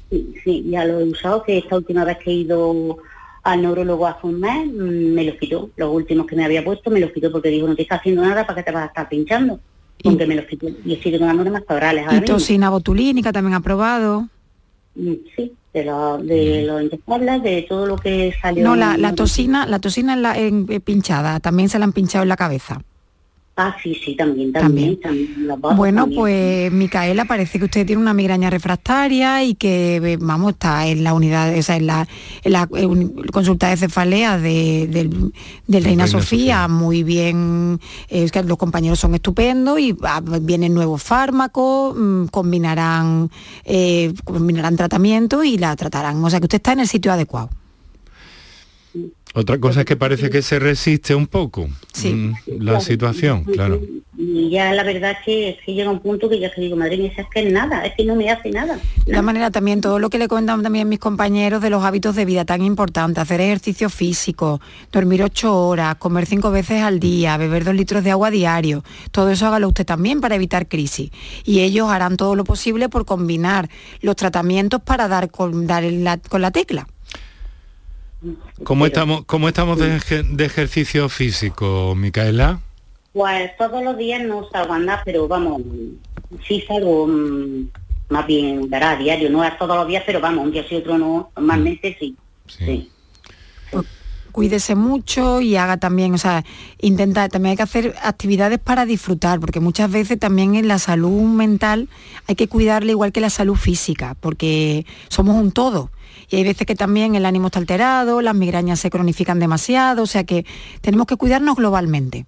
[0.08, 2.98] Sí, sí, ya lo he usado, que esta última vez que he ido
[3.44, 5.70] al neurólogo hace un mes, mm, me los quitó.
[5.76, 8.22] Los últimos que me había puesto me los quitó porque dijo, no te está haciendo
[8.22, 9.58] nada, ¿para qué te vas a estar pinchando?
[10.04, 10.66] Aunque me los quitó.
[10.84, 14.28] Y estoy tomando más orales ahora Y toxina botulínica también ha probado.
[14.94, 18.64] Mm, Sí, de, lo- de los inyectables, de todo lo que salió.
[18.64, 21.92] No, la, la toxina, la toxina en la, en- eh, pinchada, también se la han
[21.92, 22.82] pinchado en la cabeza.
[23.64, 24.98] Ah, sí, sí, también, también.
[25.76, 26.20] Bueno, también.
[26.20, 31.14] pues Micaela, parece que usted tiene una migraña refractaria y que, vamos, está en la
[31.14, 32.08] unidad, o sea, en la,
[32.42, 32.88] en la eh,
[33.32, 35.10] consulta de cefalea de- del,
[35.66, 40.20] del Reina Reina Sofía, muy bien, eh, es que los compañeros son estupendos y ah,
[40.40, 43.30] vienen nuevos fármacos, mm, combinarán,
[43.64, 46.22] eh, combinarán tratamiento y la tratarán.
[46.24, 47.50] O sea, que usted está en el sitio adecuado.
[49.34, 51.68] Otra cosa es que parece que se resiste un poco
[52.04, 53.80] mm, la situación, claro.
[54.18, 56.76] Y ya la verdad es que, es que llega un punto que ya que digo,
[56.76, 58.76] madre mía, es que es nada, es que no me hace nada.
[58.76, 62.14] De todas maneras, también todo lo que le comentan también mis compañeros de los hábitos
[62.14, 64.60] de vida tan importantes, hacer ejercicio físico,
[64.92, 69.30] dormir ocho horas, comer cinco veces al día, beber dos litros de agua diario, todo
[69.30, 71.10] eso hágalo usted también para evitar crisis.
[71.44, 73.68] Y ellos harán todo lo posible por combinar
[74.02, 76.86] los tratamientos para dar con, dar la- con la tecla.
[78.64, 82.60] ¿Cómo estamos, cómo estamos de, eje- de ejercicio físico, Micaela?
[83.12, 85.62] Pues todos los días no salgo a andar, pero vamos,
[86.46, 87.68] sí salgo mm,
[88.10, 90.76] más bien, verá, a diario, no es todos los días, pero vamos, un día sí,
[90.76, 92.16] otro no, normalmente sí.
[92.46, 92.90] sí.
[94.30, 96.44] cuídese mucho y haga también, o sea,
[96.80, 101.22] intenta, también hay que hacer actividades para disfrutar, porque muchas veces también en la salud
[101.22, 101.88] mental
[102.28, 105.90] hay que cuidarla igual que la salud física, porque somos un todo.
[106.32, 110.06] Y hay veces que también el ánimo está alterado, las migrañas se cronifican demasiado, o
[110.06, 110.46] sea que
[110.80, 112.24] tenemos que cuidarnos globalmente.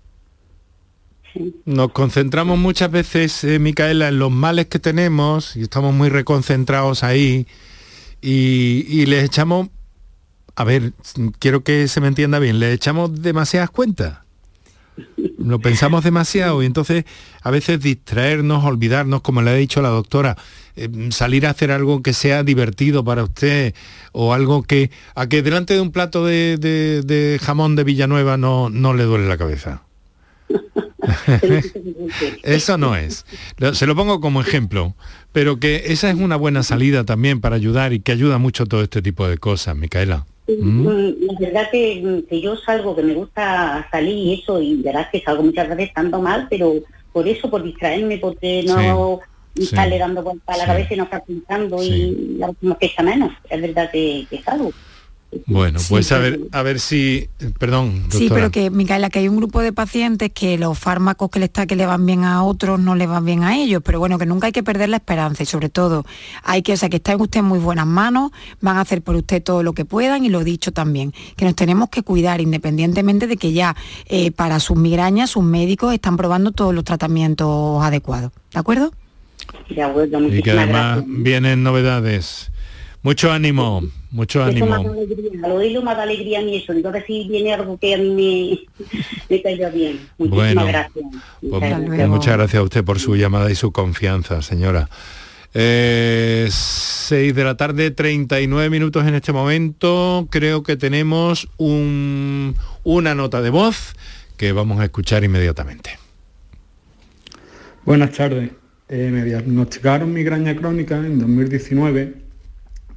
[1.64, 7.02] Nos concentramos muchas veces, eh, Micaela, en los males que tenemos y estamos muy reconcentrados
[7.02, 7.46] ahí
[8.20, 9.68] y, y les echamos,
[10.54, 10.92] a ver,
[11.38, 14.18] quiero que se me entienda bien, le echamos demasiadas cuentas.
[15.38, 17.04] Lo pensamos demasiado y entonces
[17.42, 20.36] a veces distraernos, olvidarnos, como le ha dicho la doctora,
[20.76, 23.74] eh, salir a hacer algo que sea divertido para usted
[24.12, 28.70] o algo que a que delante de un plato de, de- jamón de Villanueva no,
[28.70, 29.82] no le duele la cabeza.
[32.42, 33.24] Eso no es.
[33.72, 34.94] Se lo pongo como ejemplo,
[35.32, 38.82] pero que esa es una buena salida también para ayudar y que ayuda mucho todo
[38.82, 40.26] este tipo de cosas, Micaela.
[40.46, 40.86] ¿Mm?
[41.30, 45.22] La verdad que, que yo salgo, que me gusta salir y eso, y verás que
[45.22, 46.74] salgo muchas veces estando mal, pero
[47.12, 49.20] por eso, por distraerme, porque no
[49.56, 50.68] Sí, dando vuelta a la sí.
[50.68, 53.32] cabeza y no estar pensando y la última fecha menos.
[53.48, 54.72] Es verdad que, que salgo.
[55.46, 58.18] Bueno, pues a ver, a ver si, perdón, doctora.
[58.18, 61.46] Sí, pero que, Micaela, que hay un grupo de pacientes que los fármacos que le,
[61.46, 64.18] está, que le van bien a otros no le van bien a ellos, pero bueno,
[64.18, 66.04] que nunca hay que perder la esperanza y sobre todo
[66.42, 69.02] hay que, o sea, que está en usted en muy buenas manos, van a hacer
[69.02, 72.02] por usted todo lo que puedan y lo he dicho también, que nos tenemos que
[72.02, 76.84] cuidar independientemente de que ya eh, para sus migrañas sus médicos están probando todos los
[76.84, 78.92] tratamientos acuerdos, ¿de acuerdo?
[79.68, 81.22] De acuerdo, y que muchísimas además gracias.
[81.22, 82.50] vienen novedades.
[83.04, 84.74] Mucho ánimo, mucho Eso ánimo.
[84.74, 86.72] alegría, oírlo me da alegría a mí eso.
[86.90, 88.86] Ver si viene algo que a mí me,
[89.28, 90.00] me caiga bien.
[90.18, 91.04] Muchísimas Bueno, gracias.
[91.40, 92.08] Pues gracias.
[92.08, 94.88] muchas gracias a usted por su llamada y su confianza, señora.
[95.52, 100.26] Eh, 6 de la tarde, 39 minutos en este momento.
[100.30, 103.94] Creo que tenemos un- una nota de voz
[104.38, 105.98] que vamos a escuchar inmediatamente.
[107.84, 108.50] Buenas tardes.
[108.88, 112.23] Eh, me diagnosticaron migraña crónica en 2019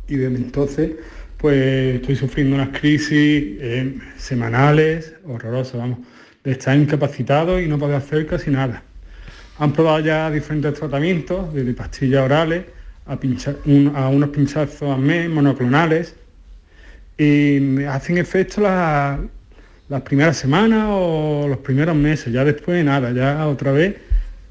[0.07, 0.91] y desde entonces
[1.37, 3.11] pues estoy sufriendo unas crisis
[3.59, 5.99] eh, semanales horrorosas, vamos,
[6.43, 8.83] de estar incapacitado y no poder hacer casi nada.
[9.59, 12.65] Han probado ya diferentes tratamientos, desde pastillas orales
[13.05, 13.17] a,
[13.65, 16.15] unos pinchazos al mes, monoclonales,
[17.17, 19.19] y me hacen efecto las,
[19.89, 23.95] las primeras semanas o los primeros meses, ya después nada, ya otra vez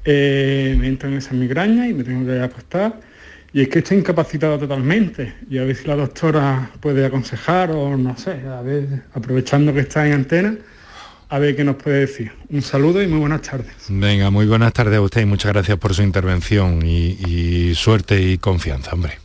[0.05, 2.99] eh, me entran esas migrañas y me tengo que acostar.
[3.57, 5.33] Y es que estoy incapacitado totalmente.
[5.49, 9.79] Y a ver si la doctora puede aconsejar o no sé, a ver, aprovechando que
[9.79, 10.55] está en antena,
[11.27, 12.31] a ver qué nos puede decir.
[12.49, 13.73] Un saludo y muy buenas tardes.
[13.89, 18.21] Venga, muy buenas tardes a usted y muchas gracias por su intervención y, y suerte
[18.21, 19.17] y confianza, hombre.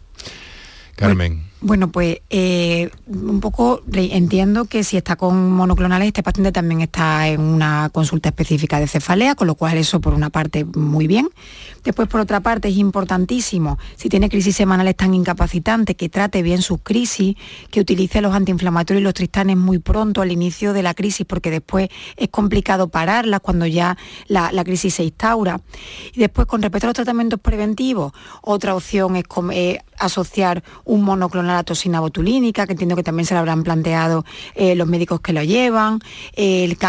[0.97, 1.43] Carmen.
[1.61, 7.29] Bueno, pues eh, un poco entiendo que si está con monoclonales, este paciente también está
[7.29, 11.29] en una consulta específica de cefalea, con lo cual eso por una parte muy bien.
[11.85, 16.63] Después, por otra parte, es importantísimo, si tiene crisis semanales tan incapacitantes, que trate bien
[16.63, 17.37] sus crisis,
[17.71, 21.51] que utilice los antiinflamatorios y los tristanes muy pronto al inicio de la crisis, porque
[21.51, 23.97] después es complicado pararlas cuando ya
[24.29, 25.61] la, crisis se instaura.
[26.15, 28.13] Y después, con respecto a los tratamientos preventivos,
[28.43, 33.35] otra opción es eh, asociar un monoclonal a toxina botulínica, que entiendo que también se
[33.35, 34.25] lo habrán planteado
[34.55, 35.99] eh, los médicos que lo llevan,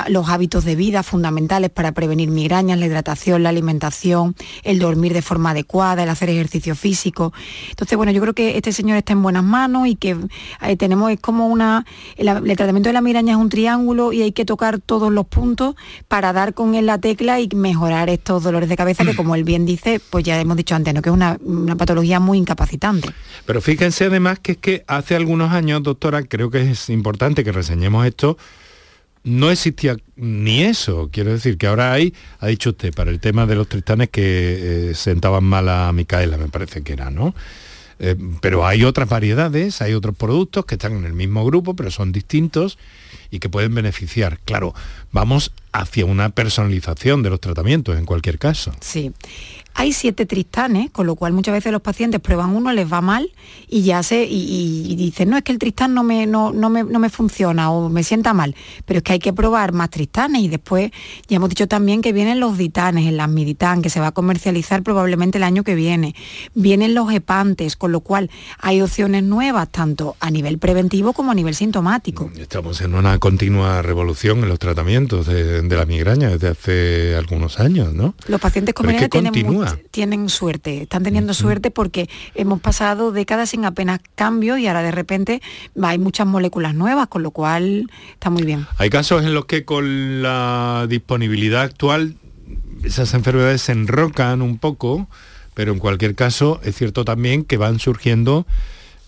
[0.10, 5.22] los hábitos de vida fundamentales para prevenir migrañas, la hidratación, la alimentación, el dormir de
[5.22, 7.34] forma adecuada, el hacer ejercicio físico.
[7.70, 10.18] Entonces, bueno, yo creo que este señor está en buenas manos y que
[10.62, 11.86] eh, tenemos, es como una,
[12.18, 15.26] el, el tratamiento de la migraña es un triángulo y hay que tocar todos los
[15.26, 15.76] puntos
[16.08, 19.44] para dar con él la tecla y mejorar estos dolores de cabeza que, como él
[19.44, 21.02] bien dice, pues ya hemos dicho antes, ¿no?
[21.02, 23.10] que es una, una patología muy incapacitante.
[23.46, 27.52] Pero fíjense además que es que hace algunos años, doctora, creo que es importante que
[27.52, 28.38] reseñemos esto,
[29.24, 31.10] no existía ni eso.
[31.12, 34.90] Quiero decir que ahora hay, ha dicho usted, para el tema de los tristanes que
[34.90, 37.34] eh, sentaban mal a Micaela, me parece que era, ¿no?
[38.00, 41.92] Eh, pero hay otras variedades, hay otros productos que están en el mismo grupo, pero
[41.92, 42.78] son distintos
[43.32, 44.40] y que pueden beneficiar.
[44.46, 44.74] Claro,
[45.12, 48.74] vamos hacia una personalización de los tratamientos en cualquier caso.
[48.82, 49.12] Sí.
[49.76, 53.32] Hay siete tristanes, con lo cual muchas veces los pacientes prueban uno, les va mal
[53.68, 56.70] y ya se y, y dicen, no, es que el tristán no me, no, no,
[56.70, 58.56] me, no me funciona o me sienta mal,
[58.86, 60.92] pero es que hay que probar más tristanes y después
[61.28, 64.84] ya hemos dicho también que vienen los ditanes, el lasmiditán, que se va a comercializar
[64.84, 66.16] probablemente el año que viene.
[66.54, 71.36] Vienen los hepantes, con lo cual hay opciones nuevas tanto a nivel preventivo como a
[71.36, 72.32] nivel sintomático.
[72.38, 77.60] Estamos en una continua revolución en los tratamientos de, de la migraña desde hace algunos
[77.60, 78.16] años, ¿no?
[78.28, 79.34] Los pacientes con migraña tienen,
[79.92, 84.92] tienen suerte, están teniendo suerte porque hemos pasado décadas sin apenas cambio y ahora de
[84.92, 85.42] repente
[85.82, 88.68] hay muchas moléculas nuevas, con lo cual está muy bien.
[88.78, 92.16] Hay casos en los que con la disponibilidad actual
[92.84, 95.08] esas enfermedades se enrocan un poco,
[95.54, 98.46] pero en cualquier caso es cierto también que van surgiendo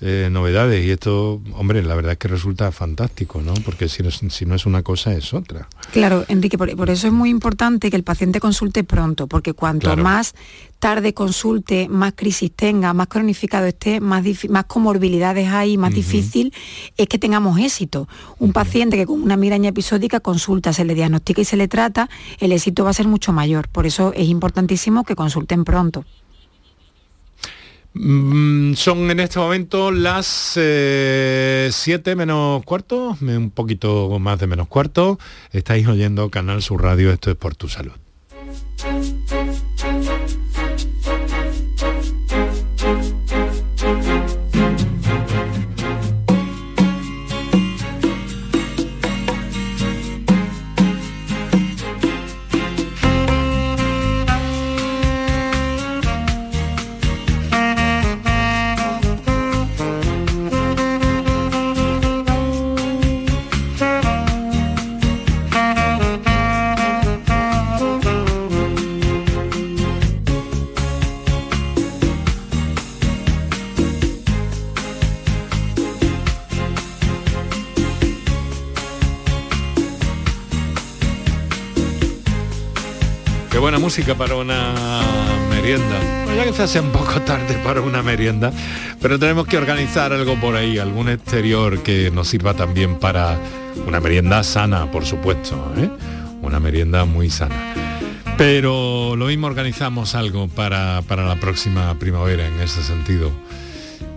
[0.01, 3.53] eh, novedades y esto, hombre, la verdad es que resulta fantástico, ¿no?
[3.65, 5.67] Porque si no, es- si no es una cosa es otra.
[5.93, 9.87] Claro, Enrique, por, por eso es muy importante que el paciente consulte pronto, porque cuanto
[9.87, 10.03] Claro.
[10.03, 10.35] más
[10.79, 16.53] tarde consulte, más crisis tenga, más cronificado esté, más, más comorbilidades hay, más difícil
[16.97, 18.07] es que tengamos éxito.
[18.37, 22.09] Un paciente que con una migraña episódica consulta, se le diagnostica y se le trata,
[22.39, 23.69] el éxito va a ser mucho mayor.
[23.69, 26.05] Por eso es importantísimo que consulten pronto.
[27.97, 30.25] Mm, son en este momento las
[30.57, 35.17] 7 menos cuarto, un poquito más de menos cuarto.
[35.51, 37.93] Estáis oyendo Canal Sur Radio, esto es por tu salud.
[84.03, 84.73] Para una
[85.49, 85.97] merienda.
[86.25, 88.51] Bueno, ya quizás sea un poco tarde para una merienda,
[89.01, 93.39] pero tenemos que organizar algo por ahí, algún exterior que nos sirva también para
[93.87, 95.89] una merienda sana, por supuesto, ¿eh?
[96.41, 97.55] una merienda muy sana.
[98.37, 103.31] Pero lo mismo organizamos algo para, para la próxima primavera en ese sentido.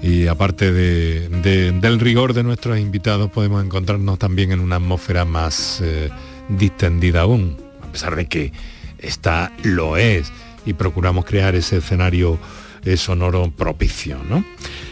[0.02, 5.24] Y aparte de, de- del rigor de nuestros invitados, podemos encontrarnos también en una atmósfera
[5.24, 6.10] más eh,
[6.48, 8.52] distendida aún, a pesar de que
[8.98, 10.32] esta lo es
[10.66, 12.38] y procuramos crear ese escenario
[12.84, 14.44] eh, sonoro propicio, ¿no?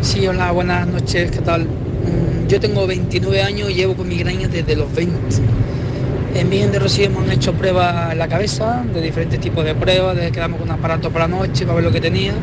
[0.01, 1.65] Sí, hola, buenas noches, ¿qué tal?
[1.67, 5.15] Mm, Yo tengo 29 años y llevo con migraña desde los 20.
[6.37, 10.15] En Virgen de Rocío hemos hecho pruebas en la cabeza, de diferentes tipos de pruebas,
[10.17, 12.35] de quedamos con un aparato por la noche para ver lo que tenía.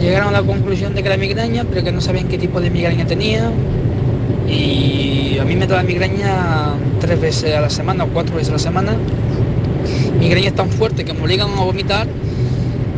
[0.00, 2.68] Llegaron a la conclusión de que era migraña, pero que no sabían qué tipo de
[2.68, 3.52] migraña tenía.
[4.48, 8.48] Y a mí me da la migraña tres veces a la semana o cuatro veces
[8.48, 8.96] a la semana.
[10.18, 12.08] Migraña es tan fuerte que me obligan a vomitar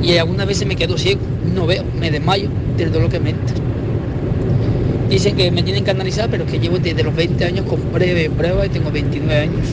[0.03, 1.21] y algunas veces me quedo ciego,
[1.55, 2.49] no veo, me desmayo
[2.79, 3.55] del dolor que me entra.
[5.13, 8.31] Dicen que me tienen que analizar, pero que llevo desde los 20 años con y
[8.31, 9.69] prueba y tengo 29 años.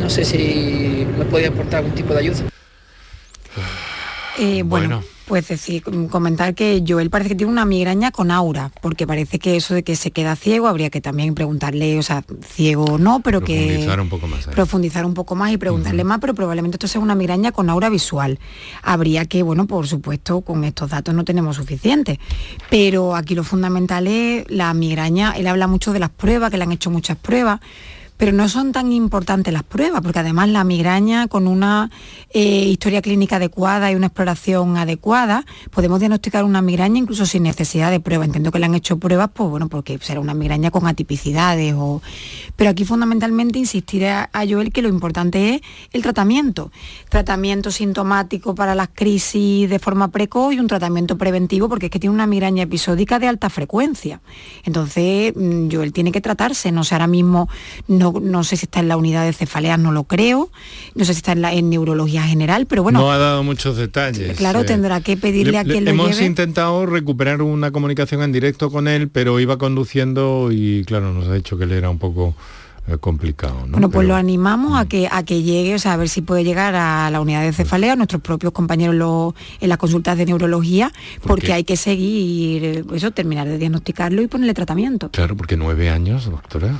[0.00, 2.50] No sé si me puede aportar algún tipo de ayuda.
[4.40, 5.02] Eh, bueno, Bueno.
[5.26, 9.38] pues decir, com- comentar que Joel parece que tiene una migraña con aura, porque parece
[9.38, 12.98] que eso de que se queda ciego, habría que también preguntarle, o sea, ciego o
[12.98, 14.54] no, pero que Profundizar un poco más ahí.
[14.54, 17.90] profundizar un poco más y preguntarle más, pero probablemente esto sea una migraña con aura
[17.90, 18.38] visual.
[18.82, 22.18] Habría que, bueno, por supuesto, con estos datos no tenemos suficiente,
[22.70, 26.64] pero aquí lo fundamental es la migraña, él habla mucho de las pruebas, que le
[26.64, 27.60] han hecho muchas pruebas,
[28.20, 31.90] pero no son tan importantes las pruebas, porque además la migraña con una
[32.28, 37.90] eh, historia clínica adecuada y una exploración adecuada, podemos diagnosticar una migraña incluso sin necesidad
[37.90, 38.26] de prueba.
[38.26, 42.02] Entiendo que le han hecho pruebas, pues bueno, porque será una migraña con atipicidades o...
[42.56, 45.62] Pero aquí fundamentalmente insistiré a, Joel que lo importante es
[45.94, 46.70] el tratamiento.
[47.08, 51.98] Tratamiento sintomático para las crisis de forma precoz y un tratamiento preventivo, porque es que
[51.98, 54.20] tiene una migraña episódica de alta frecuencia.
[54.64, 57.48] Entonces, mm, Joel tiene que tratarse, no sé, ahora mismo
[57.88, 60.50] no, no sé si está en la unidad de cefaleas, no lo creo,
[60.94, 63.76] no sé si está en, la, en neurología general, pero bueno, no ha dado muchos
[63.76, 64.36] detalles.
[64.36, 64.64] claro, eh.
[64.64, 66.26] tendrá que pedirle Le- a le- quien lo hemos lleve.
[66.26, 71.34] intentado recuperar una comunicación en directo con él, pero iba conduciendo y claro, nos ha
[71.34, 72.34] dicho que él era un poco
[72.88, 73.66] eh, complicado.
[73.66, 73.72] ¿no?
[73.72, 76.22] Bueno, pues Pero- lo animamos a que a que llegue, o sea, a ver si
[76.22, 80.24] puede llegar a la unidad de cefalea, nuestros propios compañeros lo- en las consultas de
[80.24, 80.90] neurología,
[81.22, 85.10] porque hay que seguir, eh, eso, terminar de diagnosticarlo y ponerle tratamiento.
[85.10, 86.74] Claro, porque nueve años, doctora,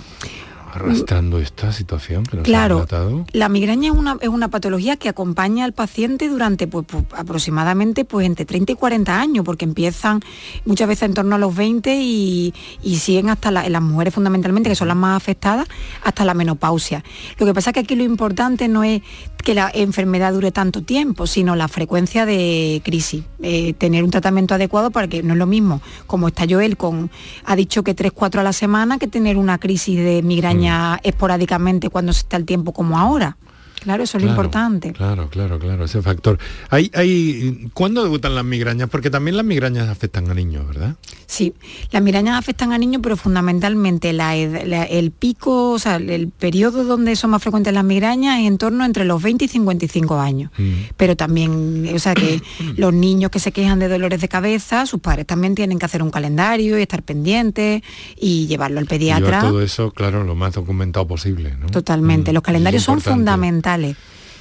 [0.73, 2.87] arrastrando esta situación que nos Claro,
[3.33, 8.05] la migraña es una, es una patología que acompaña al paciente durante pues, pues, aproximadamente
[8.05, 10.21] pues, entre 30 y 40 años, porque empiezan
[10.65, 14.69] muchas veces en torno a los 20 y, y siguen hasta la- las mujeres fundamentalmente,
[14.69, 15.67] que son las más afectadas,
[16.05, 17.03] hasta la menopausia.
[17.39, 19.03] Lo que pasa es que aquí lo importante no es
[19.43, 23.25] que la enfermedad dure tanto tiempo, sino la frecuencia de crisis.
[23.43, 27.11] Eh, tener un tratamiento adecuado para que no es lo mismo, como está Joel, con,
[27.45, 32.13] ha dicho que 3-4 a la semana, que tener una crisis de migraña esporádicamente cuando
[32.13, 33.37] se está el tiempo como ahora.
[33.81, 34.93] Claro, eso es lo Claro, importante.
[34.93, 36.39] Claro, claro, claro, ese factor.
[36.69, 38.89] Hay, hay, ¿Cuándo debutan las migrañas?
[38.91, 40.95] Porque también las migrañas afectan a niños, ¿verdad?
[41.27, 41.55] Sí,
[41.93, 46.29] las migrañas afectan a niños, pero fundamentalmente la ed- la- el pico, o sea, el,
[46.29, 50.19] periodo donde son más frecuentes las migrañas es en torno entre los 20 y 55
[50.21, 50.51] años.
[50.97, 52.41] Pero también, o sea, que
[52.77, 56.03] los niños que se quejan de dolores de cabeza, sus padres también tienen que hacer
[56.03, 57.83] un calendario y estar pendientes
[58.19, 59.27] y llevarlo al Y pediatra.
[59.27, 61.67] llevar todo eso, claro, lo más documentado posible, ¿no?
[61.69, 62.33] Totalmente.
[62.33, 63.15] Los calendarios son importante.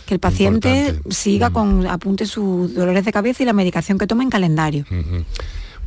[0.05, 4.23] Que el paciente siga con, apunte sus dolores de cabeza y la medicación que toma
[4.23, 4.85] en calendario.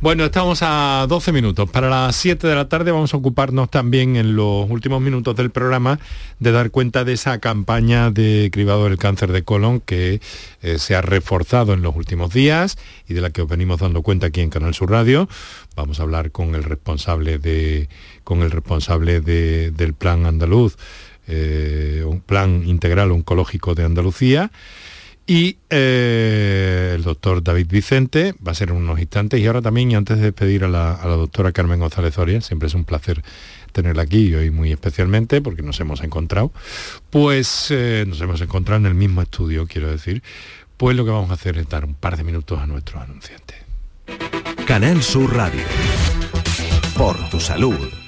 [0.01, 1.69] Bueno, estamos a 12 minutos.
[1.69, 5.49] Para las 7 de la tarde vamos a ocuparnos también en los últimos minutos del
[5.49, 5.97] programa
[6.39, 10.19] de dar cuenta de esa campaña de cribado del cáncer de colon que
[10.61, 12.77] eh, se ha reforzado en los últimos días
[13.07, 15.29] y de la que os venimos dando cuenta aquí en Canal Sur Radio.
[15.77, 17.87] Vamos a hablar con el responsable de
[18.25, 20.75] con el responsable de- del plan andaluz,
[21.27, 24.51] eh, un plan integral oncológico de Andalucía.
[25.25, 29.39] Y eh, el doctor David Vicente va a ser unos instantes.
[29.39, 32.41] Y ahora también, y antes de despedir a la, a la doctora Carmen González Oria,
[32.41, 33.23] siempre es un placer
[33.73, 36.53] tenerla aquí y hoy muy especialmente porque nos hemos encontrado,
[37.09, 40.23] pues eh, nos hemos encontrado en el mismo estudio, quiero decir,
[40.77, 43.57] pues lo que vamos a hacer es dar un par de minutos a nuestros anunciantes.
[44.65, 45.63] Canal Sur Radio.
[46.95, 48.02] Por tu salud.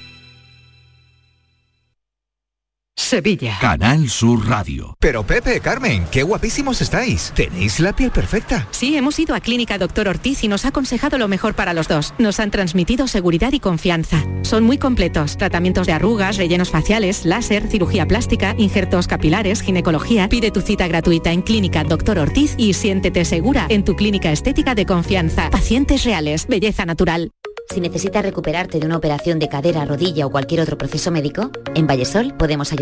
[2.98, 3.58] Sevilla.
[3.60, 4.96] Canal Sur Radio.
[4.98, 7.30] Pero Pepe, Carmen, qué guapísimos estáis.
[7.36, 8.66] Tenéis la piel perfecta.
[8.70, 11.88] Sí, hemos ido a Clínica Doctor Ortiz y nos ha aconsejado lo mejor para los
[11.88, 12.14] dos.
[12.18, 14.24] Nos han transmitido seguridad y confianza.
[14.42, 15.36] Son muy completos.
[15.36, 20.28] Tratamientos de arrugas, rellenos faciales, láser, cirugía plástica, injertos capilares, ginecología.
[20.28, 24.74] Pide tu cita gratuita en Clínica Doctor Ortiz y siéntete segura en tu clínica estética
[24.74, 25.50] de confianza.
[25.50, 27.30] Pacientes reales, belleza natural.
[27.68, 31.86] Si necesitas recuperarte de una operación de cadera, rodilla o cualquier otro proceso médico, en
[31.86, 32.72] Vallesol podemos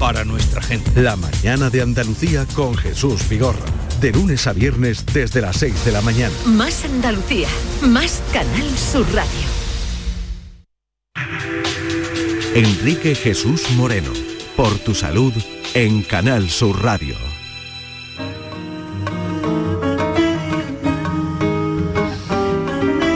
[0.00, 1.02] para nuestra gente.
[1.02, 3.60] La mañana de Andalucía con Jesús Vigorra.
[4.00, 6.34] De lunes a viernes desde las 6 de la mañana.
[6.46, 7.48] Más Andalucía,
[7.82, 9.60] más Canal Sur Radio.
[12.54, 14.10] Enrique Jesús Moreno.
[14.56, 15.34] Por tu salud
[15.74, 17.29] en Canal Sur Radio.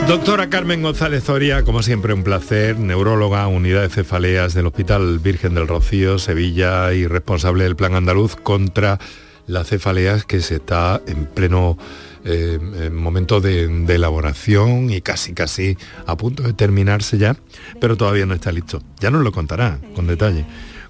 [0.08, 5.54] Doctora Carmen González Zoria, como siempre un placer, neuróloga, unidad de cefaleas del Hospital Virgen
[5.54, 8.98] del Rocío, Sevilla y responsable del Plan Andaluz contra
[9.46, 11.78] las cefaleas que se está en pleno
[12.24, 15.76] eh, en momento de, elaboración y casi casi
[16.06, 17.36] a punto de terminarse ya,
[17.80, 18.82] pero todavía no está listo.
[19.00, 20.44] Ya nos lo contará con detalle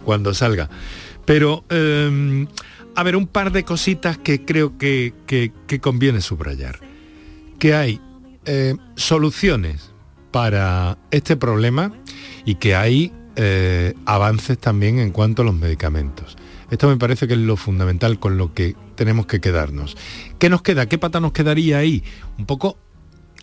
[0.04, 0.68] cuando salga.
[1.24, 2.46] Pero, eh,
[2.96, 6.80] a ver, un par de cositas que creo que, que- que conviene subrayar.
[7.58, 8.00] Que hay
[8.46, 9.92] eh, soluciones
[10.30, 11.92] para este problema
[12.44, 16.36] y que hay eh, avances también en cuanto a los medicamentos.
[16.70, 19.96] Esto me parece que es lo fundamental con lo que tenemos que quedarnos.
[20.38, 20.86] ¿Qué nos queda?
[20.86, 22.02] ¿Qué pata nos quedaría ahí?
[22.38, 22.78] Un poco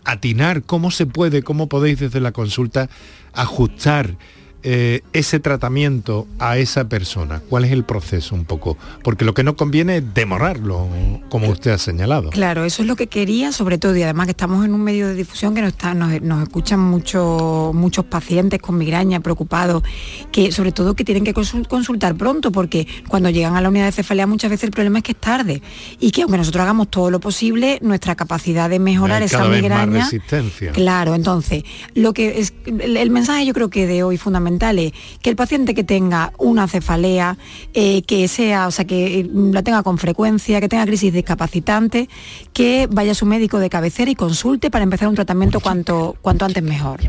[0.04, 2.90] atinar cómo se puede, cómo podéis desde la consulta
[3.34, 4.18] ajustar
[4.64, 7.42] eh, ese tratamiento a esa persona.
[7.50, 8.78] ¿Cuál es el proceso un poco?
[9.04, 10.88] Porque lo que no conviene es demorarlo,
[11.30, 12.30] como usted ha señalado.
[12.30, 15.08] Claro, eso es lo que quería, sobre todo, y además que estamos en un medio
[15.08, 19.84] de difusión que nos, está- nos, nos escuchan mucho- muchos pacientes con migraña, preocupados,
[20.32, 23.86] que sobre todo que tienen que consul- consultar pronto, porque cuando llegan a la unidad
[23.86, 25.62] de cefalea muchas veces el problema es que es tarde,
[26.00, 29.50] y que aunque nosotros hagamos todo lo posible, nuestra capacidad de mejorar Hay esa cada
[29.50, 30.04] vez más migraña...
[30.06, 30.72] resistencia.
[30.74, 31.64] Claro, entonces,
[31.96, 35.74] lo que es el, el mensaje yo creo que de hoy fundamental que el paciente
[35.74, 37.38] que tenga una cefalea,
[37.74, 42.08] eh, que sea, o sea, que eh, la tenga con frecuencia, que tenga crisis discapacitantes,
[42.54, 46.46] que vaya a su médico de cabecera y consulte para empezar un tratamiento cuanto, cuanto
[46.46, 47.00] antes mejor.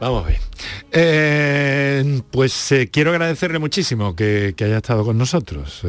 [0.00, 0.40] Vamos a ver.
[0.92, 5.82] Eh, pues eh, quiero agradecerle muchísimo que, haya estado con nosotros,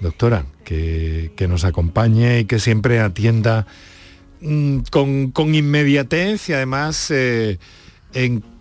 [0.00, 3.66] doctora, que, que nos acompañe y que siempre atienda
[4.40, 7.58] mm, con, con inmediatez y además eh,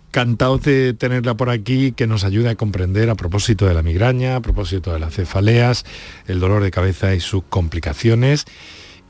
[0.10, 4.36] encantados de tenerla por aquí, que nos ayude a comprender a propósito de la migraña,
[4.36, 5.86] a propósito de las cefaleas,
[6.28, 8.46] el dolor de cabeza y sus complicaciones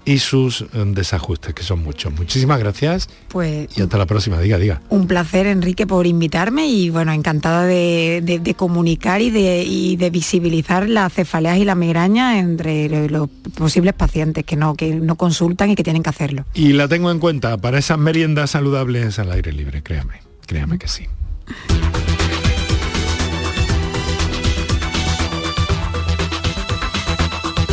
[0.06, 2.12] y sus eh, desajustes, que son muchos.
[2.14, 4.40] Muchísimas gracias Pues y hasta la próxima.
[4.40, 4.82] Diga, diga.
[4.90, 9.96] un placer, Enrique, por invitarme y bueno, encantada de, de- de comunicar y de, y
[9.98, 14.96] de visibilizar las cefaleas y la migraña entre lo- los posibles pacientes que no, que
[14.96, 16.46] no consultan y que tienen que hacerlo.
[16.54, 20.16] Y la tengo en cuenta para esas meriendas saludables al aire libre, créame,
[20.50, 21.06] créame que sí.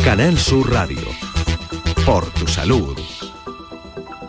[0.03, 1.01] Canal Sur Radio.
[2.05, 2.95] Por tu salud.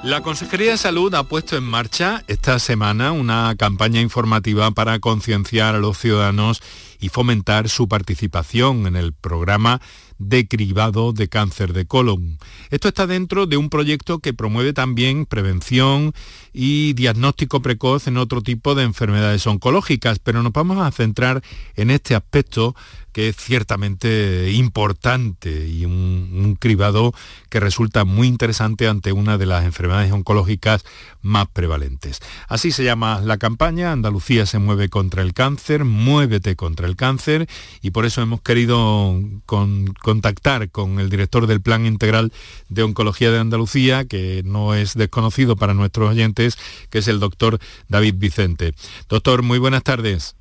[0.02, 5.74] La Consejería de Salud ha puesto en marcha esta semana una campaña informativa para concienciar
[5.74, 6.62] a los ciudadanos
[7.00, 9.80] y fomentar su participación en el programa
[10.18, 12.38] de cribado de cáncer de colon.
[12.70, 16.12] Esto está dentro de un proyecto que promueve también prevención
[16.60, 21.40] y diagnóstico precoz en otro tipo de enfermedades oncológicas, pero nos vamos a centrar
[21.76, 22.74] en este aspecto
[23.12, 27.12] que es ciertamente importante y un, cribado
[27.48, 30.84] que resulta muy interesante ante una de las enfermedades oncológicas
[31.20, 32.20] más prevalentes.
[32.48, 37.48] Así se llama la campaña, Andalucía se mueve contra el cáncer, muévete contra el cáncer
[37.82, 42.32] y por eso hemos querido con- contactar con el director del Plan Integral
[42.68, 46.47] de Oncología de Andalucía, que no es desconocido para nuestros oyentes,
[46.90, 48.74] que es el doctor David Vicente.
[49.08, 50.36] Doctor, muy buenas tardes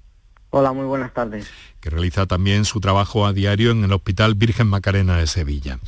[0.49, 1.49] Hola, muy buenas tardes.
[1.81, 5.79] que realiza también su trabajo a diario en el Hospital Virgen Macarena de Sevilla.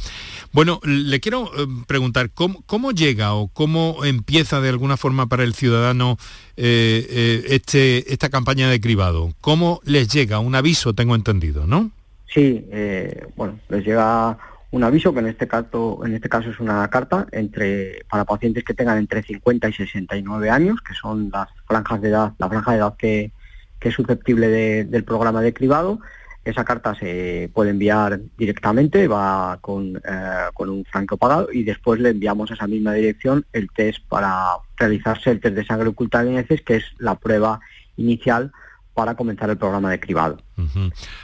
[0.52, 5.44] Bueno, le quiero eh, preguntar, ¿cómo, cómo llega o cómo empieza de alguna forma para
[5.44, 6.18] el ciudadano
[6.58, 9.34] eh, eh, este, esta campaña de cribado?
[9.40, 10.40] ¿Cómo les llega?
[10.40, 11.92] Un aviso, tengo entendido, ¿no?
[12.34, 14.38] Sí, eh, bueno, les llega
[14.72, 18.64] un aviso que en este caso, en este caso es una carta entre para pacientes
[18.64, 22.72] que tengan entre 50 y 69 años, que son las franjas de edad, la franja
[22.74, 23.32] de edad que,
[23.80, 26.00] que es susceptible de- del programa de cribado.
[26.46, 32.00] Esa carta se puede enviar directamente, va con, eh, con un franco pagado y después
[32.00, 34.46] le enviamos a esa misma dirección el test para
[34.78, 37.60] realizarse el test de sangre oculta de heces, que es la prueba
[37.98, 38.52] inicial
[39.00, 40.40] para comenzar el programa de cribado.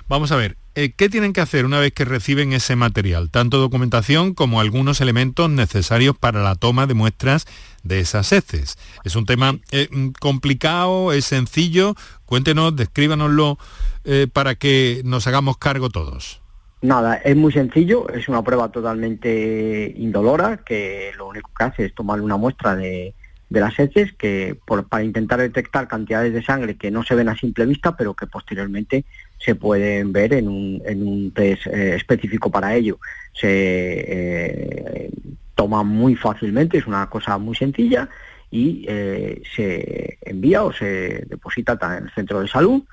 [0.08, 3.30] Vamos a ver, eh, ¿qué tienen que hacer una vez que reciben ese material?
[3.30, 7.46] Tanto documentación como algunos elementos necesarios para la toma de muestras
[7.84, 8.78] de esas heces.
[9.04, 11.96] Es un tema eh, mm, complicado, es sencillo.
[12.24, 13.58] Cuéntenos, descríbanoslo
[14.06, 16.42] eh, para que nos hagamos cargo todos.
[16.82, 21.94] Nada, es muy sencillo, es una prueba totalmente indolora que lo único que hace es
[21.94, 23.14] tomar una muestra de,
[23.50, 27.30] de las heces que por- para intentar detectar cantidades de sangre que no se ven
[27.30, 29.06] a simple vista pero que posteriormente
[29.38, 32.98] se pueden ver en un, en un test eh, específico para ello.
[33.34, 35.10] Se eh,
[35.54, 38.10] toma muy fácilmente, es una cosa muy sencilla
[38.52, 42.84] y eh, se envía o se deposita ta- en el centro de salud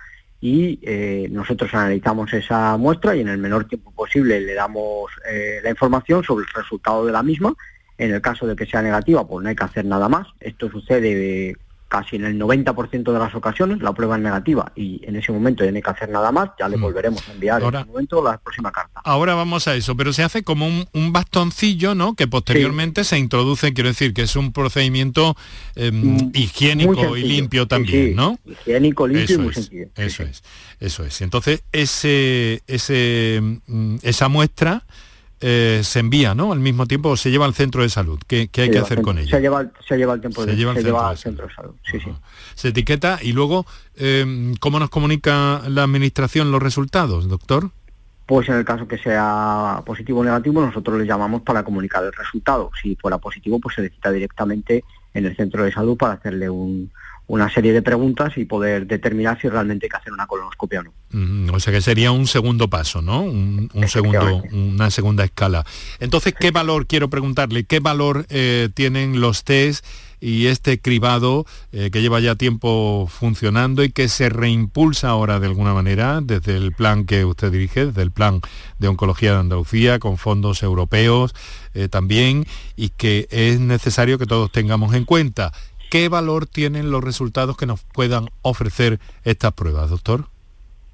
[0.40, 0.80] y
[1.30, 5.12] nosotros analizamos esa muestra y en el menor tiempo posible le damos
[5.62, 7.54] la información sobre el resultado de la misma.
[8.02, 10.26] En el caso de que sea negativa, pues no hay que hacer nada más.
[10.40, 11.56] Esto sucede eh,
[11.88, 15.62] casi en el 90% de las ocasiones, la prueba es negativa y en ese momento
[15.62, 17.92] ya no hay que hacer nada más, ya le volveremos a enviar Ahora- en ese
[17.92, 19.02] momento la próxima carta.
[19.04, 22.14] Ahora vamos a eso, pero se hace como un, un bastoncillo, ¿no?
[22.14, 25.36] Que posteriormente se introduce, quiero decir, que es un procedimiento
[25.76, 25.92] eh,
[26.32, 28.14] higiénico y limpio Sí, también, sí.
[28.14, 28.38] ¿no?
[28.46, 29.88] Higiénico, limpio y Eso muy es, sencillo.
[29.96, 30.42] Eso es,
[30.80, 31.20] eso es.
[31.20, 34.82] Entonces, ese, ese, mm, esa muestra
[35.42, 36.52] eh, se envía, ¿no?
[36.52, 38.18] Al mismo tiempo se lleva al centro de salud.
[38.26, 39.30] ¿Qué, qué hay Se que hacer con ella?
[39.36, 41.18] Se lleva, se lleva al tiempo Se de, lleva al se centro lleva de al
[41.18, 41.74] centro de salud.
[41.90, 42.12] Sí, sí.
[42.54, 43.66] Se etiqueta y luego,
[43.96, 47.70] eh, ¿cómo nos comunica la administración los resultados, doctor?
[48.24, 52.12] Pues en el caso que sea positivo o negativo, nosotros le llamamos para comunicar el
[52.12, 52.70] resultado.
[52.80, 56.48] Si fuera positivo, pues se le cita directamente en el centro de salud para hacerle
[56.48, 56.90] un-
[57.26, 60.82] una serie de preguntas y poder determinar si realmente hay que hacer una colonoscopia o
[60.82, 60.92] no.
[61.10, 63.22] Mm, o sea que sería un segundo paso, ¿no?
[63.22, 65.64] Un, un segundo, una segunda escala.
[66.00, 69.84] Entonces, ¿qué valor, quiero preguntarle, qué valor eh, tienen los test
[70.22, 75.48] y este cribado eh, que lleva ya tiempo funcionando y que se reimpulsa ahora de
[75.48, 78.40] alguna manera desde el plan que usted dirige, desde el plan
[78.78, 81.34] de oncología de Andalucía, con fondos europeos
[81.74, 82.46] eh, también,
[82.76, 85.52] y que es necesario que todos tengamos en cuenta.
[85.92, 90.24] ¿Qué valor tienen los resultados que nos puedan ofrecer estas pruebas, doctor?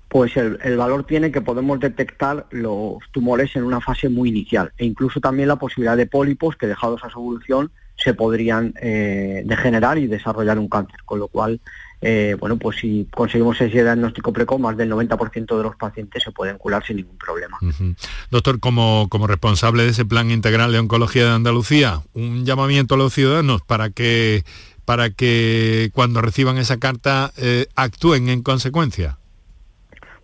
[0.08, 4.72] Pues el, el valor tiene que podemos detectar los tumores en una fase muy inicial
[4.76, 9.44] e incluso también la posibilidad de pólipos que dejados a su evolución se podrían eh,
[9.44, 11.60] degenerar y desarrollar un cáncer, con lo cual,
[12.00, 16.32] eh, bueno, pues si conseguimos ese diagnóstico precoz, más del 90% de los pacientes se
[16.32, 17.56] pueden curar sin ningún problema.
[18.32, 22.98] Doctor, como, como responsable de ese plan integral de oncología de Andalucía, un llamamiento a
[22.98, 24.44] los ciudadanos para que,
[24.88, 29.18] para que cuando reciban esa carta eh, actúen en consecuencia.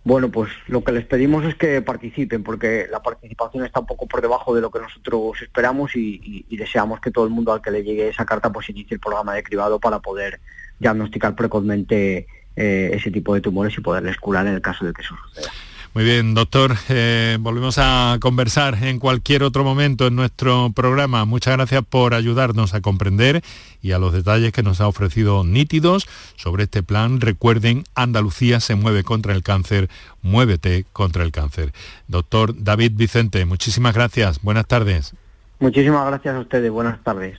[0.05, 4.07] bueno, pues lo que les pedimos es que participen, porque la participación está un poco
[4.07, 7.71] por debajo de lo que nosotros esperamos y, deseamos que todo el mundo al que
[7.71, 10.41] le llegue esa carta pues inicie el programa de cribado para poder
[10.79, 15.03] diagnosticar precozmente eh, ese tipo de tumores y poderles curar en el caso de que
[15.03, 15.53] eso suceda.
[15.95, 16.75] Muy bien, doctor.
[16.89, 21.25] Eh, volvemos a conversar en cualquier otro momento en nuestro programa.
[21.25, 23.43] Muchas gracias por ayudarnos a comprender
[23.81, 27.21] y a los detalles que nos ha ofrecido nítidos sobre este plan.
[27.21, 29.89] Recuerden, Andalucía se mueve contra el cáncer,
[30.21, 31.73] muévete contra el cáncer.
[32.09, 34.43] Doctor David Vicente, muchísimas gracias.
[34.43, 35.15] Buenas tardes.
[35.61, 36.73] Muchísimas gracias a ustedes.
[36.73, 37.39] Buenas tardes.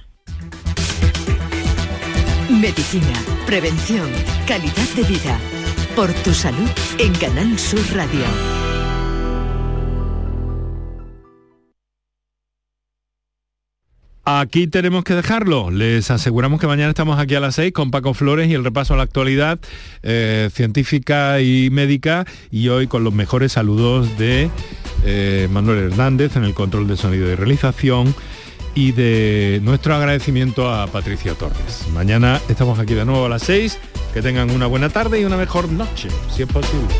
[2.49, 4.09] Medicina, prevención,
[4.47, 5.37] calidad de vida.
[5.95, 6.69] Por tu salud
[6.99, 8.25] en Canal Sur Radio.
[14.25, 15.71] Aquí tenemos que dejarlo.
[15.71, 18.93] Les aseguramos que mañana estamos aquí a las 6 con Paco Flores y el repaso
[18.93, 19.59] a la actualidad
[20.03, 24.49] eh, científica y médica y hoy con los mejores saludos de
[25.05, 28.13] eh, Manuel Hernández en el control de sonido y realización
[28.75, 31.87] y de nuestro agradecimiento a Patricia Torres.
[31.93, 33.79] Mañana estamos aquí de nuevo a las 6
[34.13, 36.93] que tengan una buena tarde y una mejor noche, si es posible.